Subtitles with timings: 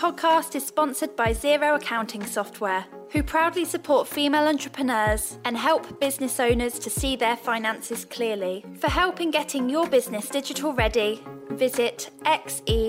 [0.00, 6.40] podcast is sponsored by Xero Accounting Software, who proudly support female entrepreneurs and help business
[6.40, 8.64] owners to see their finances clearly.
[8.78, 12.80] For help in getting your business digital ready, visit xero.com.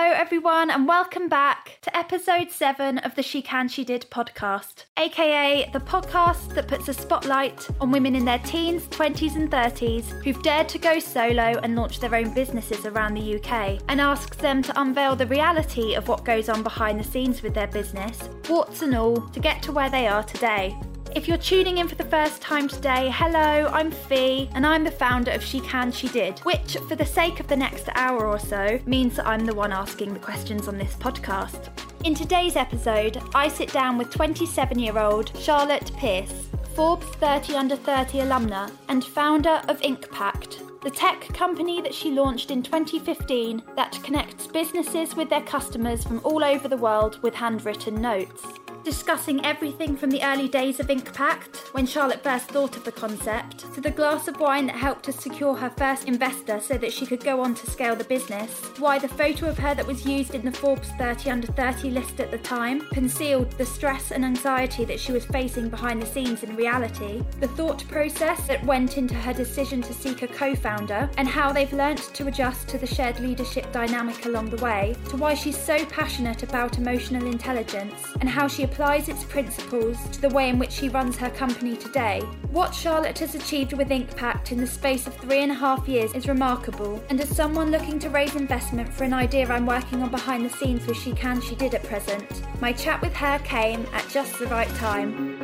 [0.00, 4.84] Hello, everyone, and welcome back to episode 7 of the She Can She Did podcast,
[4.96, 10.04] aka the podcast that puts a spotlight on women in their teens, 20s, and 30s
[10.22, 14.36] who've dared to go solo and launch their own businesses around the UK, and asks
[14.36, 18.28] them to unveil the reality of what goes on behind the scenes with their business,
[18.48, 20.78] warts and all, to get to where they are today.
[21.16, 24.90] If you're tuning in for the first time today, hello, I'm Fee, and I'm the
[24.90, 28.38] founder of She Can, She Did, which, for the sake of the next hour or
[28.38, 31.70] so, means that I'm the one asking the questions on this podcast.
[32.04, 37.76] In today's episode, I sit down with 27 year old Charlotte Pearce, Forbes 30 Under
[37.76, 43.98] 30 alumna and founder of InkPact, the tech company that she launched in 2015 that
[44.04, 48.46] connects businesses with their customers from all over the world with handwritten notes
[48.84, 53.72] discussing everything from the early days of InkPact, when Charlotte first thought of the concept,
[53.74, 57.06] to the glass of wine that helped to secure her first investor so that she
[57.06, 60.34] could go on to scale the business, why the photo of her that was used
[60.34, 64.84] in the Forbes 30 under 30 list at the time concealed the stress and anxiety
[64.84, 69.14] that she was facing behind the scenes in reality, the thought process that went into
[69.14, 72.86] her decision to seek a co founder, and how they've learnt to adjust to the
[72.86, 78.28] shared leadership dynamic along the way, to why she's so passionate about emotional intelligence, and
[78.28, 82.20] how she applies its principles to the way in which she runs her company today.
[82.50, 86.12] What Charlotte has achieved with InkPact in the space of three and a half years
[86.14, 90.10] is remarkable, and as someone looking to raise investment for an idea I'm working on
[90.10, 93.86] behind the scenes with She Can She Did at present, my chat with her came
[93.92, 95.38] at just the right time.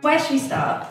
[0.00, 0.88] Where should we start?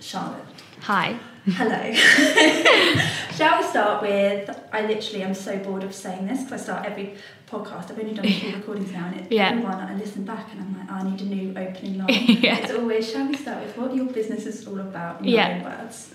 [0.00, 0.44] Charlotte.
[0.82, 1.18] Hi.
[1.46, 1.92] Hello.
[3.34, 4.50] Shall we start with?
[4.72, 7.14] I literally am so bored of saying this because I start every
[7.50, 7.90] podcast.
[7.90, 9.48] I've only done a few recordings now, and it, Yeah.
[9.50, 12.08] every one I listen back and I'm like, I need a new opening line.
[12.42, 12.58] Yeah.
[12.58, 15.48] It's always, shall we start with what your business is all about in your Yeah.
[15.56, 16.14] own words?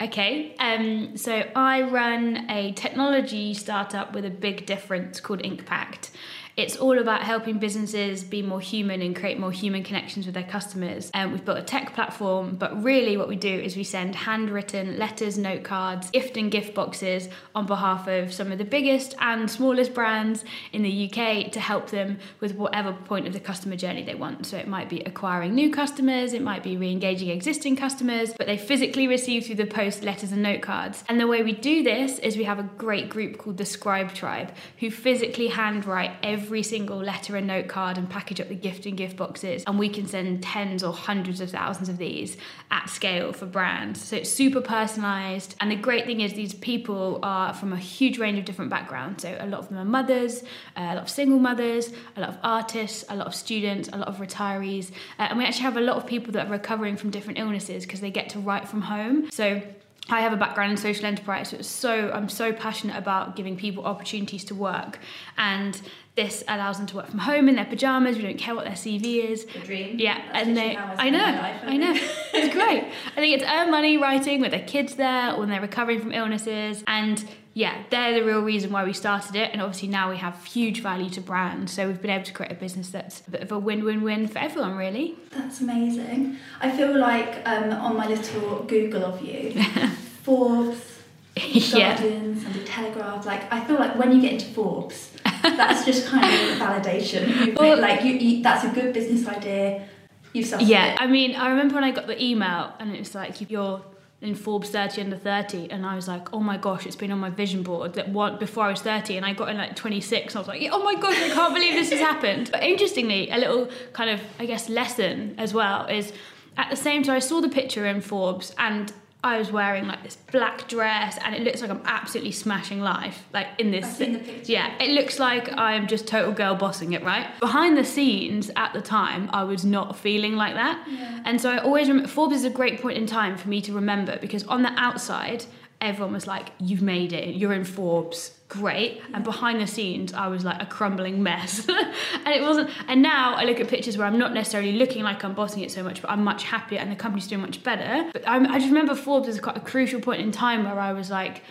[0.00, 0.54] Okay.
[0.58, 6.10] Um, so I run a technology startup with a big difference called InkPact.
[6.56, 10.42] It's all about helping businesses be more human and create more human connections with their
[10.42, 11.10] customers.
[11.12, 14.98] And we've built a tech platform, but really what we do is we send handwritten
[14.98, 19.50] letters, note cards, gift and gift boxes on behalf of some of the biggest and
[19.50, 24.02] smallest brands in the UK to help them with whatever point of the customer journey
[24.02, 24.46] they want.
[24.46, 28.56] So it might be acquiring new customers, it might be re-engaging existing customers, but they
[28.56, 31.04] physically receive through the post letters and note cards.
[31.06, 34.14] And the way we do this is we have a great group called the Scribe
[34.14, 38.86] Tribe who physically handwrite every single letter and note card and package up the gift
[38.86, 39.64] and gift boxes.
[39.66, 42.36] And we can send tens or hundreds of thousands of these
[42.70, 44.02] at scale for brands.
[44.02, 45.54] So it's super personalized.
[45.60, 49.22] And the great thing is these people are from a huge range of different backgrounds.
[49.22, 50.42] So a lot of them are mothers,
[50.76, 53.98] uh, a lot of single mothers, a lot of artists, a lot of students, a
[53.98, 54.90] lot of retirees.
[55.18, 57.84] Uh, and we actually have a lot of people that are recovering from different illnesses
[57.84, 59.30] because they get to write from home.
[59.30, 59.62] So
[60.08, 63.56] I have a background in social enterprise, so it's so I'm so passionate about giving
[63.56, 65.00] people opportunities to work,
[65.36, 65.80] and
[66.16, 68.16] this allows them to work from home in their pajamas.
[68.16, 69.44] We don't care what their CV is.
[69.44, 69.98] The dream.
[69.98, 71.92] Yeah, That's and they, I know, life, I I know,
[72.32, 72.84] it's great.
[73.16, 76.12] I think it's earn money writing with their kids there, or when they're recovering from
[76.12, 77.22] illnesses, and
[77.52, 79.50] yeah, they're the real reason why we started it.
[79.52, 82.52] And obviously now we have huge value to brands, so we've been able to create
[82.52, 85.16] a business that's a bit of a win-win-win for everyone, really.
[85.30, 86.38] That's amazing.
[86.60, 89.62] I feel like um, on my little Google of you,
[90.22, 90.95] Forbes,
[91.48, 91.96] yeah.
[91.96, 93.26] Guardian, Sunday Telegraph.
[93.26, 97.58] Like I feel like when you get into Forbes, that's just kind of validation.
[97.58, 99.86] Well- like you, you, that's a good business idea.
[100.32, 101.00] You've Yeah, it.
[101.00, 103.82] I mean, I remember when I got the email and it was like you're
[104.22, 107.18] in Forbes 30 under 30, and I was like, oh my gosh, it's been on
[107.18, 110.34] my vision board that one before I was 30, and I got in like 26.
[110.34, 112.50] And I was like, oh my gosh, I can't believe this has happened.
[112.50, 116.12] But interestingly, a little kind of I guess lesson as well is
[116.56, 118.92] at the same time I saw the picture in Forbes and.
[119.24, 123.24] I was wearing like this black dress, and it looks like I'm absolutely smashing life.
[123.32, 124.52] Like in this, I've the picture.
[124.52, 127.26] yeah, it looks like I'm just total girl bossing it, right?
[127.40, 130.86] Behind the scenes at the time, I was not feeling like that.
[131.24, 133.72] And so I always remember Forbes is a great point in time for me to
[133.72, 135.44] remember because on the outside,
[135.80, 139.00] everyone was like, You've made it, you're in Forbes, great.
[139.12, 141.68] And behind the scenes, I was like a crumbling mess.
[141.68, 145.24] and it wasn't, and now I look at pictures where I'm not necessarily looking like
[145.24, 148.10] I'm bossing it so much, but I'm much happier and the company's doing much better.
[148.12, 150.92] But I'm, I just remember Forbes as quite a crucial point in time where I
[150.92, 151.42] was like,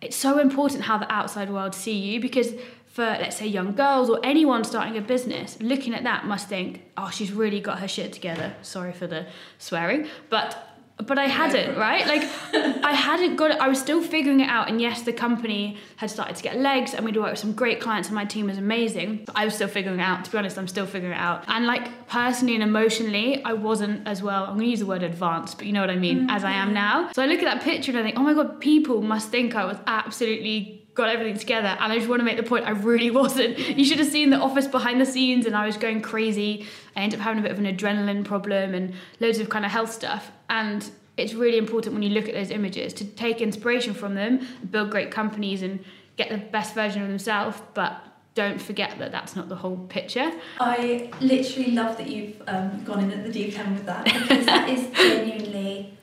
[0.00, 2.54] it's so important how the outside world see you because
[2.86, 6.82] for let's say young girls or anyone starting a business looking at that must think
[6.96, 9.26] oh she's really got her shit together sorry for the
[9.58, 10.69] swearing but
[11.06, 12.06] but I hadn't, right?
[12.06, 12.22] Like,
[12.84, 13.58] I hadn't got it.
[13.58, 14.68] I was still figuring it out.
[14.68, 17.80] And yes, the company had started to get legs, and we'd worked with some great
[17.80, 19.24] clients, and my team was amazing.
[19.26, 20.24] But I was still figuring it out.
[20.24, 21.44] To be honest, I'm still figuring it out.
[21.48, 24.44] And like personally and emotionally, I wasn't as well.
[24.44, 26.30] I'm going to use the word advanced, but you know what I mean, mm-hmm.
[26.30, 27.10] as I am now.
[27.12, 29.54] So I look at that picture and I think, oh my god, people must think
[29.54, 32.70] I was absolutely got everything together and I just want to make the point I
[32.70, 33.58] really wasn't.
[33.58, 36.66] You should have seen the office behind the scenes and I was going crazy.
[36.94, 39.70] I ended up having a bit of an adrenaline problem and loads of kind of
[39.70, 40.30] health stuff.
[40.48, 44.46] And it's really important when you look at those images to take inspiration from them,
[44.70, 45.82] build great companies and
[46.16, 48.02] get the best version of themselves, but
[48.34, 50.30] don't forget that that's not the whole picture.
[50.60, 54.46] I literally love that you've um, gone in at the deep end with that because
[54.46, 55.94] that is genuinely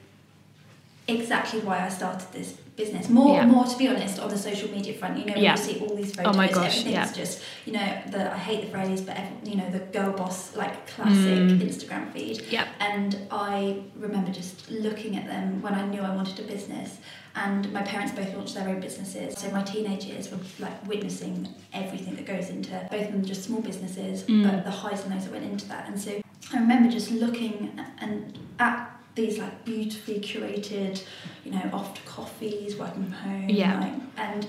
[1.08, 3.10] exactly why I started this business.
[3.10, 3.46] More, yeah.
[3.46, 5.18] more to be honest, on the social media front.
[5.18, 5.52] You know, yeah.
[5.52, 7.12] you see all these photos, oh my gosh, everything's yeah.
[7.12, 10.56] just you know the I hate the phrase, but every, you know the girl boss
[10.56, 11.60] like classic mm.
[11.60, 12.44] Instagram feed.
[12.50, 12.68] Yeah.
[12.80, 17.00] And I remember just looking at them when I knew I wanted a business.
[17.36, 21.48] And my parents both launched their own businesses, so my teenage years were like witnessing
[21.72, 24.44] everything that goes into both of them just small businesses, mm.
[24.44, 25.88] but the highs and lows that went into that.
[25.88, 26.20] And so
[26.52, 31.04] I remember just looking and at these like beautifully curated,
[31.44, 33.80] you know, off to coffees, working from home, yeah.
[33.80, 34.48] Like, and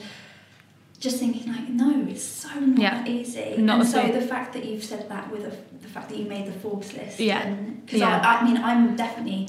[1.01, 3.07] just thinking like, no, it's so not yeah.
[3.07, 3.57] easy.
[3.59, 5.51] Not and so the fact that you've said that with a,
[5.83, 8.21] the fact that you made the Forbes list, yeah, because yeah.
[8.25, 9.49] I, I mean, I'm definitely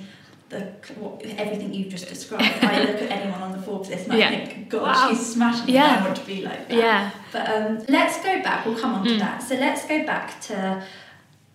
[0.49, 0.61] the
[0.97, 2.63] what, everything you've just described.
[2.63, 4.29] I look at anyone on the Forbes list and yeah.
[4.29, 5.09] I think, gosh, wow.
[5.09, 5.97] she's smashing yeah.
[5.97, 6.01] it.
[6.01, 6.77] I want to be like that.
[6.77, 7.11] Yeah.
[7.31, 8.65] But um, let's go back.
[8.65, 9.19] We'll come on to mm.
[9.19, 9.43] that.
[9.43, 10.83] So let's go back to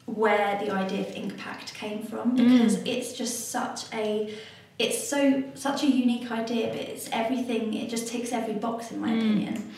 [0.06, 2.86] where the idea of Inkpact came from because mm.
[2.86, 4.34] it's just such a
[4.78, 9.00] it's so such a unique idea but it's everything it just ticks every box in
[9.00, 9.18] my mm.
[9.18, 9.72] opinion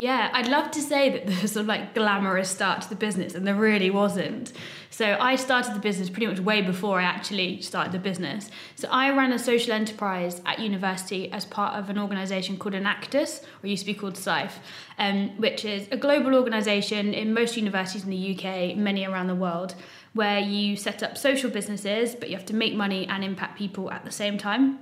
[0.00, 3.34] yeah, I'd love to say that there's sort of like glamorous start to the business,
[3.34, 4.52] and there really wasn't.
[4.90, 8.50] So I started the business pretty much way before I actually started the business.
[8.76, 13.44] So I ran a social enterprise at university as part of an organisation called Enactus,
[13.62, 14.60] or used to be called SIFE,
[14.98, 19.34] um, which is a global organisation in most universities in the UK, many around the
[19.34, 19.74] world,
[20.14, 23.90] where you set up social businesses, but you have to make money and impact people
[23.90, 24.78] at the same time.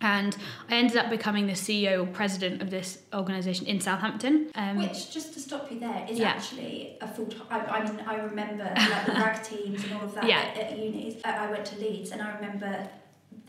[0.00, 0.36] And
[0.68, 4.50] I ended up becoming the CEO or president of this organisation in Southampton.
[4.54, 6.28] Um, Which, just to stop you there, is yeah.
[6.28, 7.46] actually a full time.
[7.50, 10.38] I, I, mean, I remember like the rag teams and all of that yeah.
[10.38, 11.20] at, at unis.
[11.24, 12.88] I went to Leeds and I remember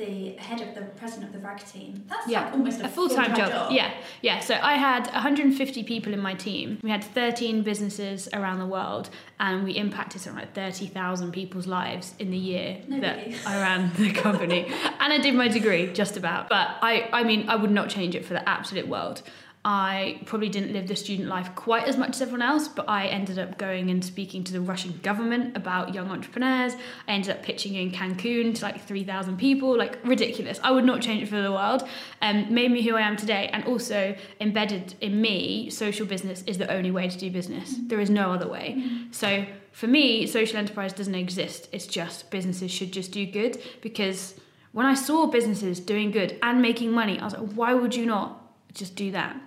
[0.02, 2.04] the head of the president of the rag team.
[2.08, 2.46] That's yeah.
[2.46, 3.50] like almost a, a full-time, job.
[3.50, 3.72] job.
[3.72, 4.40] Yeah, yeah.
[4.40, 6.80] So I had 150 people in my team.
[6.82, 9.10] We had 13 businesses around the world,
[9.40, 14.12] and we impacted something like 30,000 people's lives in the year that I ran the
[14.12, 14.66] company.
[15.00, 16.50] and I did my degree, just about.
[16.50, 19.22] But I, I mean, I would not change it for the absolute world.
[19.64, 23.06] I probably didn't live the student life quite as much as everyone else, but I
[23.06, 26.74] ended up going and speaking to the Russian government about young entrepreneurs.
[27.08, 30.60] I ended up pitching in Cancun to like 3,000 people, like ridiculous.
[30.64, 31.88] I would not change it for the world.
[32.24, 36.58] Um, made me who I am today, and also embedded in me, social business is
[36.58, 37.76] the only way to do business.
[37.84, 38.78] There is no other way.
[38.80, 39.12] Mm-hmm.
[39.12, 41.70] So for me, social enterprise doesn't exist.
[41.72, 44.36] It's just businesses should just do good because
[44.72, 48.08] when I saw businesses doing good and making money, I was like, why would you
[48.08, 48.42] not
[48.74, 49.40] just do that?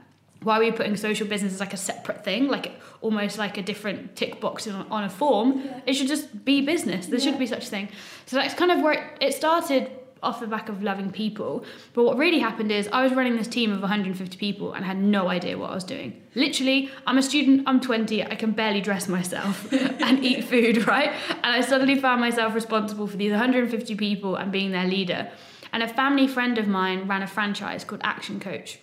[0.44, 3.62] Why are we putting social business as like a separate thing, like almost like a
[3.62, 5.62] different tick box on, on a form?
[5.64, 5.80] Yeah.
[5.86, 7.06] It should just be business.
[7.06, 7.24] There yeah.
[7.24, 7.88] should be such a thing.
[8.26, 9.90] So that's kind of where it, it started
[10.24, 11.64] off the back of loving people.
[11.92, 14.98] But what really happened is I was running this team of 150 people and had
[14.98, 16.20] no idea what I was doing.
[16.34, 19.70] Literally, I'm a student, I'm 20, I can barely dress myself
[20.00, 21.12] and eat food, right?
[21.28, 25.30] And I suddenly found myself responsible for these 150 people and being their leader.
[25.72, 28.78] And a family friend of mine ran a franchise called Action Coach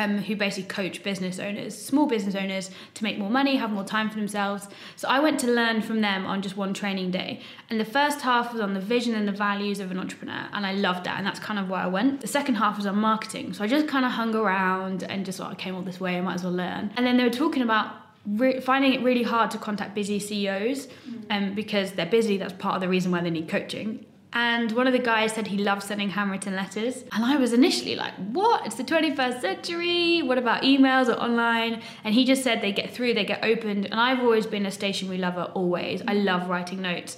[0.00, 3.84] um, who basically coach business owners, small business owners, to make more money, have more
[3.84, 4.66] time for themselves.
[4.96, 7.40] So I went to learn from them on just one training day.
[7.68, 10.64] And the first half was on the vision and the values of an entrepreneur, and
[10.64, 12.22] I loved that, and that's kind of where I went.
[12.22, 15.38] The second half was on marketing, so I just kind of hung around and just
[15.38, 16.90] thought, I came all this way, I might as well learn.
[16.96, 20.88] And then they were talking about Re- finding it really hard to contact busy CEOs
[21.08, 21.24] mm.
[21.30, 22.36] um, because they're busy.
[22.36, 24.04] That's part of the reason why they need coaching.
[24.32, 27.02] And one of the guys said he loved sending handwritten letters.
[27.12, 28.64] And I was initially like, what?
[28.64, 30.22] It's the 21st century.
[30.22, 31.82] What about emails or online?
[32.04, 33.86] And he just said they get through, they get opened.
[33.86, 36.02] And I've always been a stationery lover, always.
[36.06, 37.16] I love writing notes.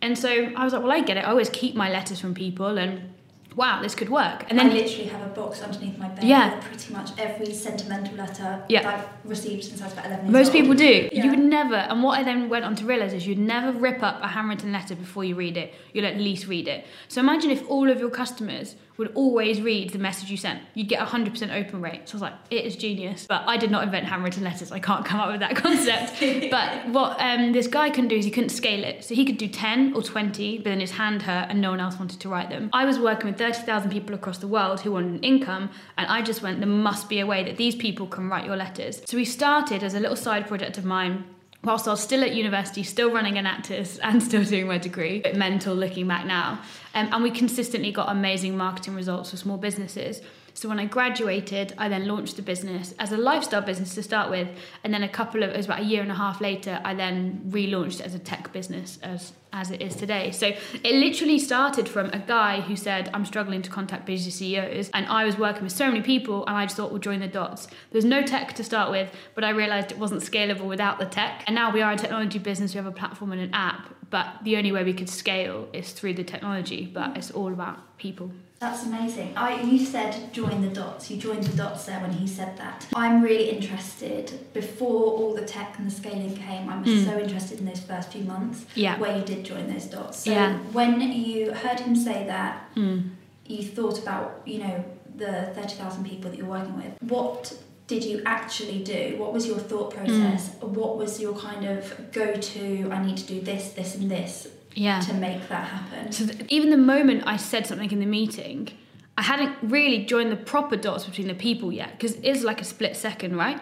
[0.00, 1.20] And so I was like, well, I get it.
[1.20, 3.12] I always keep my letters from people and
[3.56, 4.46] wow, this could work.
[4.48, 6.56] And then I literally have a box underneath my bed yeah.
[6.56, 8.82] with pretty much every sentimental letter yeah.
[8.82, 10.54] that I've received since I was about 11 Most old.
[10.54, 11.08] people do.
[11.12, 11.24] Yeah.
[11.24, 14.02] You would never, and what I then went on to realise is you'd never rip
[14.02, 15.74] up a handwritten letter before you read it.
[15.92, 16.84] You'll at least read it.
[17.08, 20.62] So imagine if all of your customers would always read the message you sent.
[20.74, 22.08] You'd get a 100% open rate.
[22.08, 23.26] So I was like, it is genius.
[23.28, 24.70] But I did not invent handwritten letters.
[24.70, 26.20] I can't come up with that concept.
[26.50, 29.04] but what um, this guy couldn't do is he couldn't scale it.
[29.04, 31.80] So he could do 10 or 20, but then his hand hurt and no one
[31.80, 32.70] else wanted to write them.
[32.72, 35.70] I was working with 30,000 people across the world who wanted an income.
[35.98, 38.56] And I just went, there must be a way that these people can write your
[38.56, 39.02] letters.
[39.06, 41.24] So we started as a little side project of mine
[41.64, 45.20] whilst I was still at university, still running Enactus and still doing my degree.
[45.20, 46.60] Bit mental looking back now.
[46.94, 50.20] Um, and we consistently got amazing marketing results for small businesses.
[50.54, 54.30] So when I graduated, I then launched the business as a lifestyle business to start
[54.30, 54.48] with,
[54.82, 56.94] and then a couple of it was about a year and a half later, I
[56.94, 60.32] then relaunched as a tech business as as it is today.
[60.32, 64.90] So it literally started from a guy who said, I'm struggling to contact business CEOs.
[64.92, 67.28] And I was working with so many people, and I just thought, we'll join the
[67.28, 67.68] dots.
[67.92, 71.44] There's no tech to start with, but I realized it wasn't scalable without the tech.
[71.46, 74.26] And now we are a technology business, we have a platform and an app, but
[74.42, 78.32] the only way we could scale is through the technology, but it's all about people.
[78.64, 79.34] That's amazing.
[79.36, 81.10] I, you said join the dots.
[81.10, 82.86] You joined the dots there when he said that.
[82.94, 84.40] I'm really interested.
[84.54, 87.04] Before all the tech and the scaling came, I was mm.
[87.04, 88.98] so interested in those first few months yeah.
[88.98, 90.20] where you did join those dots.
[90.20, 90.56] So yeah.
[90.72, 93.10] when you heard him say that, mm.
[93.46, 94.82] you thought about you know
[95.14, 96.94] the thirty thousand people that you're working with.
[97.02, 97.54] What
[97.86, 99.16] did you actually do?
[99.18, 100.48] What was your thought process?
[100.54, 100.68] Mm.
[100.68, 102.90] What was your kind of go to?
[102.90, 105.00] I need to do this, this, and this yeah.
[105.00, 106.12] to make that happen.
[106.12, 108.68] So th- even the moment I said something in the meeting,
[109.16, 112.60] I hadn't really joined the proper dots between the people yet because it is like
[112.60, 113.60] a split second, right?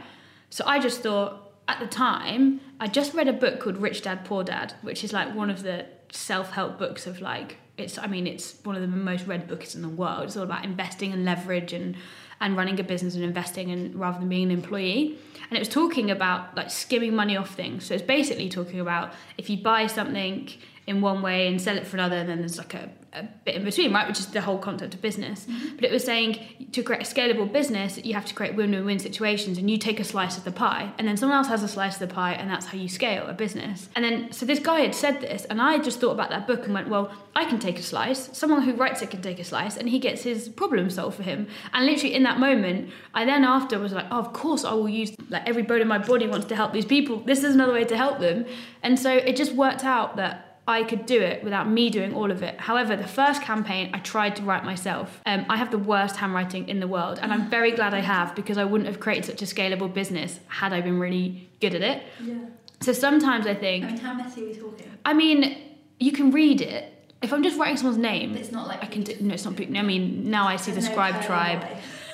[0.51, 4.25] So I just thought at the time I just read a book called Rich Dad
[4.25, 8.27] Poor Dad, which is like one of the self-help books of like it's I mean
[8.27, 10.25] it's one of the most read books in the world.
[10.25, 11.97] It's all about investing and leverage and
[12.41, 15.17] and running a business and investing and rather than being an employee.
[15.49, 17.85] And it was talking about like skimming money off things.
[17.85, 20.49] So it's basically talking about if you buy something
[20.87, 23.55] in one way and sell it for another, and then there's like a, a bit
[23.55, 24.09] in between, right?
[24.09, 25.45] Which is the whole concept of business.
[25.45, 25.77] Mm-hmm.
[25.77, 29.59] But it was saying to create a scalable business, you have to create win-win-win situations,
[29.59, 32.01] and you take a slice of the pie, and then someone else has a slice
[32.01, 33.89] of the pie, and that's how you scale a business.
[33.95, 36.65] And then so this guy had said this, and I just thought about that book
[36.65, 38.37] and went, well, I can take a slice.
[38.37, 41.23] Someone who writes it can take a slice, and he gets his problem solved for
[41.23, 41.47] him.
[41.73, 44.89] And literally in that moment, I then after was like, oh, of course I will
[44.89, 47.21] use like every bone in my body wants to help these people.
[47.21, 48.47] This is another way to help them.
[48.83, 52.31] And so it just worked out that I could do it without me doing all
[52.31, 52.61] of it.
[52.61, 55.21] However, the first campaign I tried to write myself.
[55.27, 58.35] Um, I have the worst handwriting in the world, and I'm very glad I have
[58.37, 61.83] because I wouldn't have created such a scalable business had I been really good at
[61.83, 62.03] it.
[62.23, 62.35] Yeah.
[62.81, 63.85] So sometimes I think.
[63.85, 64.91] I mean, how messy are we talking?
[65.05, 65.59] I mean,
[65.99, 66.89] you can read it.
[67.23, 69.17] If I'm just writing someone's name, it's not like I can do.
[69.21, 69.61] No, it's not.
[69.61, 71.65] I mean, now I see There's the no scribe tribe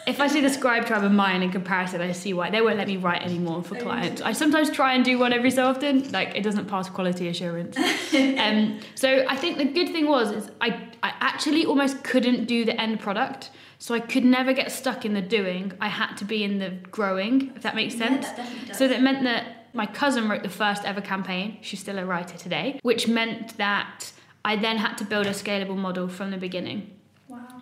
[0.09, 2.79] if I see the scribe tribe of mine in comparison, I see why they won't
[2.79, 4.23] let me write anymore for clients.
[4.23, 7.77] I sometimes try and do one every so often, like it doesn't pass quality assurance.
[8.39, 10.71] um, so I think the good thing was is I
[11.03, 13.51] I actually almost couldn't do the end product.
[13.81, 15.73] So I could never get stuck in the doing.
[15.81, 18.27] I had to be in the growing, if that makes sense.
[18.27, 21.59] Yeah, that so that meant that my cousin wrote the first ever campaign.
[21.61, 24.11] She's still a writer today, which meant that
[24.45, 26.91] I then had to build a scalable model from the beginning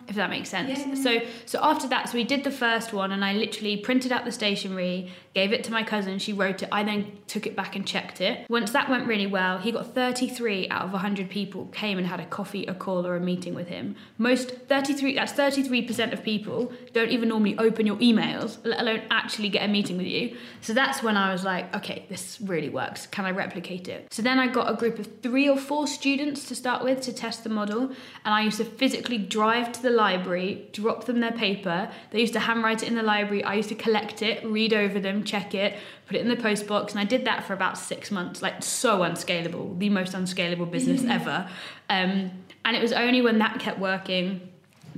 [0.07, 0.79] if that makes sense.
[0.79, 0.95] Yeah.
[0.95, 4.25] So so after that, so we did the first one, and I literally printed out
[4.25, 6.17] the stationery, gave it to my cousin.
[6.19, 6.69] She wrote it.
[6.71, 8.49] I then took it back and checked it.
[8.49, 12.19] Once that went really well, he got 33 out of 100 people came and had
[12.19, 13.95] a coffee, a call, or a meeting with him.
[14.17, 19.49] Most 33, that's 33% of people don't even normally open your emails, let alone actually
[19.49, 20.37] get a meeting with you.
[20.61, 23.05] So that's when I was like, okay, this really works.
[23.07, 24.07] Can I replicate it?
[24.11, 27.13] So then I got a group of three or four students to start with to
[27.13, 27.81] test the model,
[28.25, 31.91] and I used to physically drive to the library, drop them their paper.
[32.11, 33.43] They used to handwrite it in the library.
[33.43, 35.77] I used to collect it, read over them, check it,
[36.07, 38.41] put it in the post box, and I did that for about six months.
[38.41, 41.49] Like so unscalable, the most unscalable business ever.
[41.89, 42.31] Um,
[42.63, 44.49] and it was only when that kept working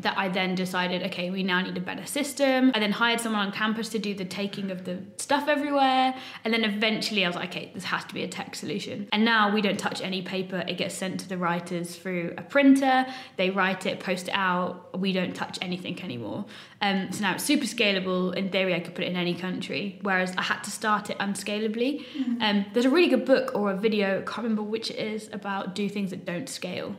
[0.01, 2.71] that I then decided, okay, we now need a better system.
[2.73, 6.15] I then hired someone on campus to do the taking of the stuff everywhere.
[6.43, 9.09] And then eventually I was like, okay, this has to be a tech solution.
[9.11, 10.63] And now we don't touch any paper.
[10.67, 13.05] It gets sent to the writers through a printer.
[13.35, 14.99] They write it, post it out.
[14.99, 16.45] We don't touch anything anymore.
[16.81, 18.33] Um, so now it's super scalable.
[18.35, 21.17] In theory, I could put it in any country, whereas I had to start it
[21.19, 22.05] unscalably.
[22.17, 22.41] Mm-hmm.
[22.41, 25.29] Um, there's a really good book or a video, I can't remember which it is,
[25.33, 26.95] about do things that don't scale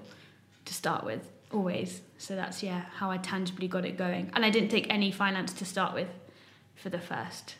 [0.67, 2.03] to start with always.
[2.21, 4.31] So that's yeah how I tangibly got it going.
[4.35, 6.09] And I didn't take any finance to start with
[6.75, 7.55] for the first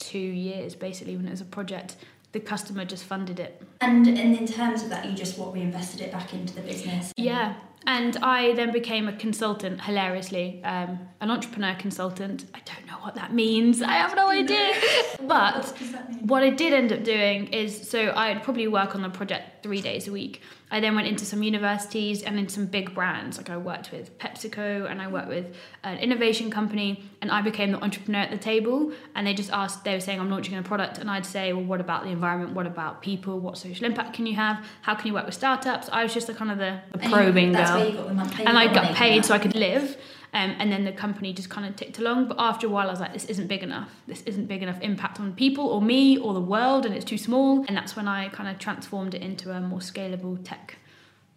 [0.00, 1.94] two years, basically when it was a project.
[2.32, 3.62] The customer just funded it.
[3.80, 7.12] And and in terms of that, you just what reinvested it back into the business.
[7.16, 7.54] Yeah,
[7.86, 12.44] and I then became a consultant, hilariously, um, an entrepreneur consultant.
[12.54, 13.82] I don't know what that means.
[13.82, 14.72] I have no idea.
[15.26, 19.08] but what, what I did end up doing is so I'd probably work on the
[19.08, 20.42] project three days a week.
[20.70, 23.38] I then went into some universities and in some big brands.
[23.38, 27.72] Like I worked with PepsiCo and I worked with an innovation company, and I became
[27.72, 28.92] the entrepreneur at the table.
[29.14, 30.98] And they just asked, they were saying, I'm launching a product.
[30.98, 32.52] And I'd say, well, what about the environment?
[32.54, 33.40] What about people?
[33.40, 34.64] What social impact can you have?
[34.82, 35.88] How can you work with startups?
[35.90, 37.62] I was just the kind of the, the probing girl.
[37.76, 38.44] Where you got the money.
[38.44, 39.96] and I got paid so I could live.
[40.34, 42.28] Um, and then the company just kind of ticked along.
[42.28, 43.88] But after a while, I was like, this isn't big enough.
[44.06, 47.16] This isn't big enough impact on people or me or the world, and it's too
[47.16, 47.64] small.
[47.66, 50.76] And that's when I kind of transformed it into a more scalable tech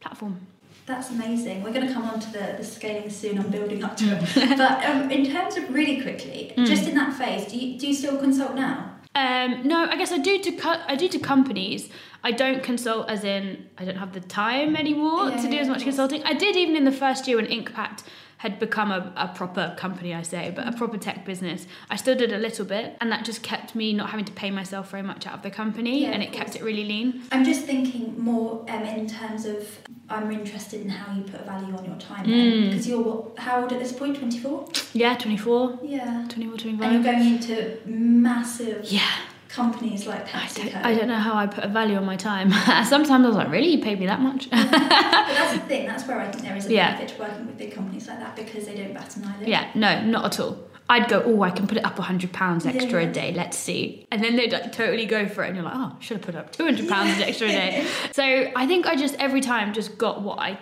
[0.01, 0.45] platform.
[0.87, 1.63] That's amazing.
[1.63, 3.37] We're going to come on to the, the scaling soon.
[3.39, 4.57] I'm building up to it.
[4.57, 6.65] but um, in terms of really quickly, Mm.
[6.65, 8.90] just in that phase, do you, do you still consult now?
[9.13, 11.89] Um, no, I guess I do to co- I do to companies.
[12.23, 15.61] I don't consult as in I don't have the time anymore Yeah, to do yeah,
[15.61, 16.23] as much consulting.
[16.23, 18.03] I did even in the first year when Inkpact
[18.37, 21.67] had become a, a proper company, I say, but a proper tech business.
[21.91, 24.49] I still did a little bit, and that just kept me not having to pay
[24.49, 27.21] myself very much out of the company, Yeah, and it kept it really lean.
[27.31, 29.67] I'm just thinking more um, in terms of
[30.11, 32.69] I'm interested in how you put a value on your time Mm.
[32.69, 34.17] because you're what, how old at this point?
[34.17, 34.67] 24.
[34.93, 36.25] Yeah, 24, Yeah.
[36.29, 37.03] 24, And you're 25.
[37.03, 39.01] going into massive Yeah,
[39.49, 42.51] companies like I don't, I don't know how I put a value on my time.
[42.85, 44.49] Sometimes I was like, really, you paid me that much?
[44.49, 45.87] But that's the thing.
[45.87, 46.95] That's where I think there is a Yeah.
[46.95, 49.47] benefit to working with big companies like that because they don't bat an eyelid.
[49.47, 50.57] Yeah, no, not at all.
[50.91, 53.09] I'd go, oh, I can put it up hundred pounds extra Yeah.
[53.09, 53.33] a day.
[53.33, 56.17] Let's see, and then they'd like, totally go for it, and you're like, oh, should
[56.17, 57.87] have put up two hundred pounds extra a day.
[58.13, 58.23] So
[58.55, 60.59] I think I just every time just got what I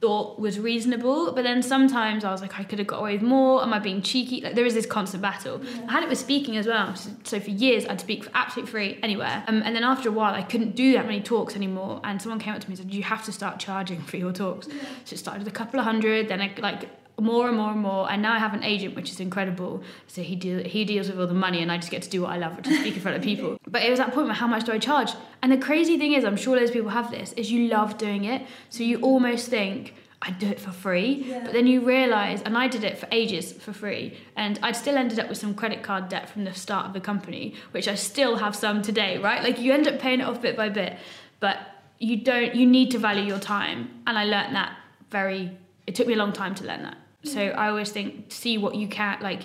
[0.00, 3.22] thought was reasonable, but then sometimes I was like, I could have got away with
[3.22, 3.62] more.
[3.62, 4.40] Am I being cheeky?
[4.40, 5.60] Like there is this constant battle.
[5.88, 6.94] I had it with speaking as well.
[6.96, 10.12] So, so for years I'd speak for absolutely free anywhere, um, and then after a
[10.12, 12.00] while I couldn't do that many talks anymore.
[12.04, 14.32] And someone came up to me and said, you have to start charging for your
[14.32, 14.66] talks.
[15.04, 16.88] So it started with a couple of hundred, then I like
[17.20, 19.82] more and more and more and now I have an agent which is incredible.
[20.06, 22.22] So he deal, he deals with all the money and I just get to do
[22.22, 23.56] what I love which is speak in front of people.
[23.70, 25.12] But it was that point where how much do I charge?
[25.42, 28.24] And the crazy thing is I'm sure those people have this is you love doing
[28.24, 28.46] it.
[28.68, 31.24] So you almost think I'd do it for free.
[31.26, 31.44] Yeah.
[31.44, 34.96] but then you realize and I did it for ages for free and I'd still
[34.96, 37.94] ended up with some credit card debt from the start of the company which I
[37.94, 39.42] still have some today right?
[39.42, 40.98] Like you end up paying it off bit by bit.
[41.38, 41.58] But
[41.98, 43.90] you don't you need to value your time.
[44.06, 44.76] And I learnt that
[45.10, 48.58] very it took me a long time to learn that so I always think see
[48.58, 49.42] what you can like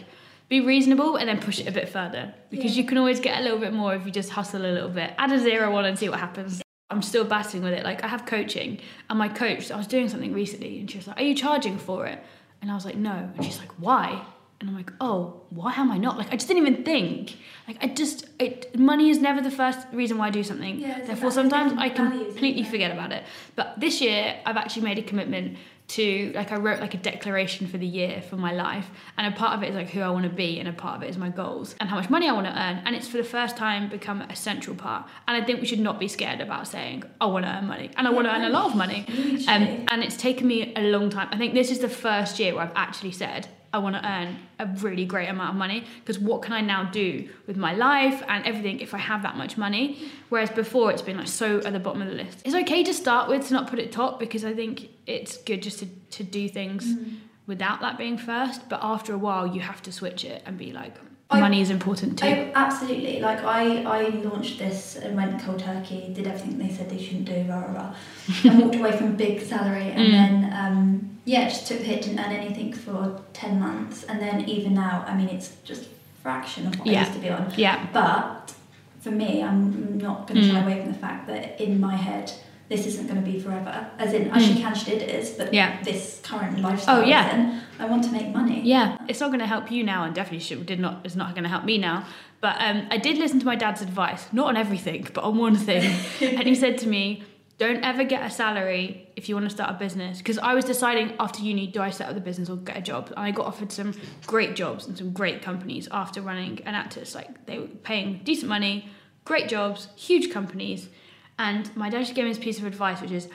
[0.48, 2.34] be reasonable and then push it a bit further.
[2.50, 2.84] Because Yeah.
[2.84, 5.14] you can always get a little bit more if you just hustle a little bit.
[5.18, 6.62] Add a zero on and see what happens.
[6.92, 7.84] I'm still battling with it.
[7.84, 11.08] Like I have coaching and my coach I was doing something recently and she was
[11.08, 12.20] like are you charging for it?
[12.62, 13.30] And I was like no.
[13.36, 14.24] And she's like why?
[14.62, 16.18] And I'm like oh why am I not?
[16.18, 17.38] Like I just didn't even think.
[17.68, 20.80] Like I just it money is never the first reason why I do something.
[20.80, 23.24] Yeah, therefore sometimes I completely forget about it.
[23.56, 27.68] But this year I've actually made a commitment to like I wrote like a declaration
[27.68, 30.10] for the year for my life and a part of it is like who I
[30.10, 32.28] want to be and a part of it is my goals and how much money
[32.28, 35.42] I want to earn and it's for the first time become a central part and
[35.42, 38.08] I think we should not be scared about saying I want to earn money and
[38.08, 39.06] I want to earn a lot of money.
[39.48, 41.28] Um, and it's taken me a long time.
[41.32, 44.30] I think this is the first year where I've actually said I want to earn
[44.64, 47.08] a really great amount of money because what can I now do
[47.48, 49.86] with my life and everything if I have that much money?
[50.30, 52.42] Whereas before it's been like so at the bottom of the list.
[52.46, 55.62] It's okay to start with to not put it top because I think it's good
[55.62, 57.18] just to, to do things Mm.
[57.48, 58.60] without that being first.
[58.70, 60.96] But after a while, you have to switch it and be like,
[61.30, 62.28] I- money is important too.
[62.28, 63.20] Oh, absolutely.
[63.20, 67.26] Like I, I launched this and went cold turkey, did everything they said they shouldn't
[67.26, 67.96] do, rah rah rah,
[68.44, 70.12] and walked away from a big salary, and Mm.
[70.12, 74.48] then um, yeah, just took a hit, didn't earn anything for ten months, and then
[74.48, 75.88] even now, I mean, it's just a
[76.22, 77.52] fraction of what I used to be on.
[77.58, 77.88] yeah.
[77.92, 78.54] But
[79.02, 80.64] for me, I'm not going to shy Mm.
[80.64, 82.32] away from the fact that in my head,
[82.70, 83.88] this isn't going to be forever.
[84.00, 84.62] As in, I should Mm.
[84.62, 85.82] can it is, but Yeah.
[85.84, 87.62] this current lifestyle, Oh, yeah.
[87.80, 88.62] I'm in, I want to make money.
[88.64, 91.02] Yeah, it's not going to help you now, and definitely should, did not.
[91.06, 92.06] It's not going to help me now.
[92.42, 95.56] But um, I did listen to my dad's advice, not on everything, but on one
[95.56, 95.84] thing.
[96.22, 97.24] and he said to me,
[97.58, 100.66] "Don't ever get a salary if you want to start a business." Because I was
[100.66, 103.08] deciding after uni, do I set up the business or get a job?
[103.16, 103.94] And I got offered some
[104.26, 107.16] great jobs and some great companies after running Enactus.
[107.16, 108.90] Like they were paying decent money,
[109.24, 110.90] great jobs, huge companies.
[111.38, 113.28] And my dad just gave me this piece of advice, which is,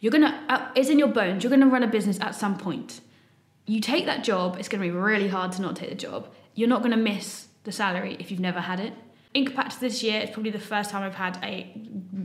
[0.00, 1.44] "You're gonna, uh, it's in your bones.
[1.44, 3.00] You're gonna run a business at some point."
[3.66, 6.28] You take that job, it's going to be really hard to not take the job.
[6.54, 8.94] You're not going to miss the salary if you've never had it.
[9.34, 11.70] Inkpact this year it's probably the first time I've had a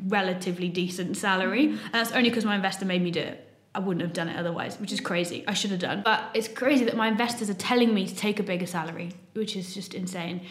[0.07, 3.47] relatively decent salary, and that's only because my investor made me do it.
[3.73, 5.45] I wouldn't have done it otherwise, which is crazy.
[5.47, 6.01] I should have done.
[6.03, 9.55] But it's crazy that my investors are telling me to take a bigger salary, which
[9.55, 10.41] is just insane.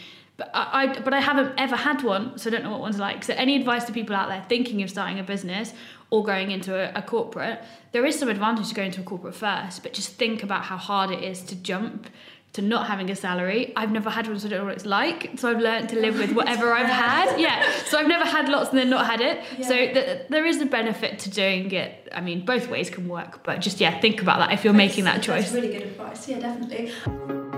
[0.40, 2.98] But I, I but I haven't ever had one, so I don't know what one's
[2.98, 3.22] like.
[3.24, 5.74] So any advice to people out there thinking of starting a business
[6.09, 7.61] or going into a, a corporate,
[7.92, 10.79] there is some advantage to going to a corporate first, but just think about how
[10.79, 12.09] hard it is to jump
[12.55, 13.74] to not having a salary.
[13.76, 15.31] I've never had one, so I don't know what it's like.
[15.37, 17.38] So I've learned to live with whatever I've had.
[17.38, 17.70] Yeah.
[17.85, 19.44] So I've never had lots and then not had it.
[19.59, 19.68] Yeah.
[19.68, 22.09] So th- there is a benefit to doing it.
[22.12, 25.05] I mean, both ways can work, but just yeah, think about that if you're making
[25.05, 25.53] that choice.
[25.53, 26.26] That's really good advice.
[26.26, 27.49] Yeah, definitely.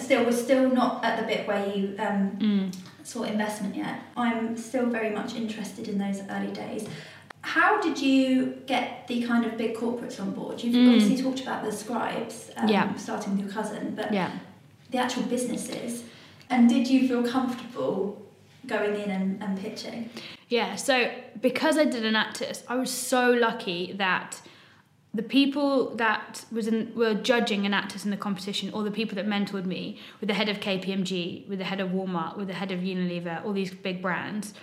[0.00, 2.74] Still, we're still not at the bit where you um, Mm.
[3.04, 4.00] saw investment yet.
[4.16, 6.88] I'm still very much interested in those early days.
[7.42, 10.62] How did you get the kind of big corporates on board?
[10.62, 10.88] You've Mm.
[10.94, 12.94] obviously talked about the scribes, um, Yeah.
[12.96, 14.30] starting with your cousin, but Yeah.
[14.90, 16.04] the actual businesses.
[16.50, 18.20] And did you feel comfortable
[18.66, 20.10] going in and, and pitching?
[20.48, 21.10] Yeah, so
[21.40, 24.40] because I did Enactus, I was so lucky that
[25.12, 29.26] the people that was in, were judging Enactus in the competition, or the people that
[29.26, 32.70] mentored me, with the head of KPMG, with the head of Walmart, with the head
[32.70, 34.54] of Unilever, all these big brands,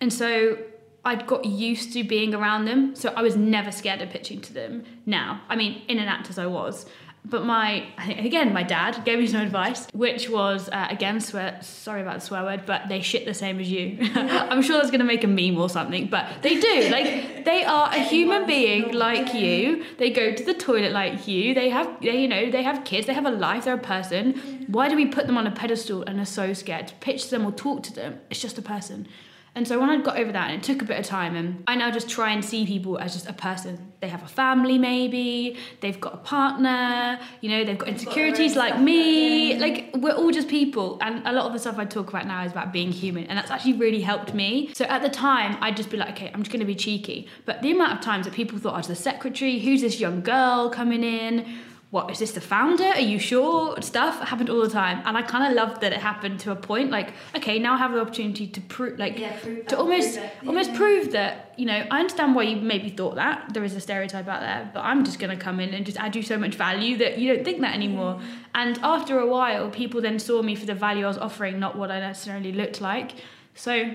[0.00, 0.58] and so
[1.04, 4.52] I'd got used to being around them, so I was never scared of pitching to
[4.52, 4.84] them.
[5.04, 6.86] Now, I mean, in Enactus I was.
[7.24, 11.58] But my again, my dad gave me some advice, which was uh, again swear.
[11.62, 13.96] Sorry about the swear word, but they shit the same as you.
[14.14, 16.88] I'm sure that's going to make a meme or something, but they do.
[16.90, 19.84] Like they are a human being like you.
[19.98, 21.54] They go to the toilet like you.
[21.54, 23.06] They have, they, you know, they have kids.
[23.06, 23.64] They have a life.
[23.64, 24.66] They're a person.
[24.66, 27.46] Why do we put them on a pedestal and are so scared to pitch them
[27.46, 28.20] or talk to them?
[28.30, 29.06] It's just a person.
[29.54, 31.62] And so when I got over that, and it took a bit of time, and
[31.66, 33.92] I now just try and see people as just a person.
[34.00, 38.80] They have a family, maybe they've got a partner, you know, they've got insecurities like
[38.80, 39.58] me.
[39.58, 42.42] Like we're all just people, and a lot of the stuff I talk about now
[42.44, 44.72] is about being human, and that's actually really helped me.
[44.74, 47.28] So at the time, I'd just be like, okay, I'm just going to be cheeky.
[47.44, 50.22] But the amount of times that people thought I was the secretary, who's this young
[50.22, 51.44] girl coming in?
[51.92, 52.84] What is this the founder?
[52.86, 53.76] Are you sure?
[53.82, 56.56] Stuff happened all the time, and I kind of loved that it happened to a
[56.56, 56.90] point.
[56.90, 60.24] Like, okay, now I have the opportunity to prove, like, Yeah, prove to almost prove
[60.24, 60.32] it.
[60.48, 60.76] almost Yeah.
[60.78, 64.26] prove that you know I understand why you maybe thought that there is a stereotype
[64.26, 66.54] out there, but I'm just going to come in and just add you so much
[66.54, 68.18] value that you don't think that anymore.
[68.54, 71.76] And after a while, people then saw me for the value I was offering, not
[71.76, 73.10] what I necessarily looked like.
[73.54, 73.92] So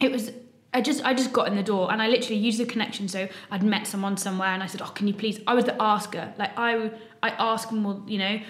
[0.00, 0.32] it was.
[0.74, 3.08] I just I just got in the door and I literally used the connection.
[3.08, 5.80] So I'd met someone somewhere and I said, "Oh, can you please?" I was the
[5.80, 6.34] asker.
[6.36, 6.90] Like I
[7.26, 8.40] I ask more, you know,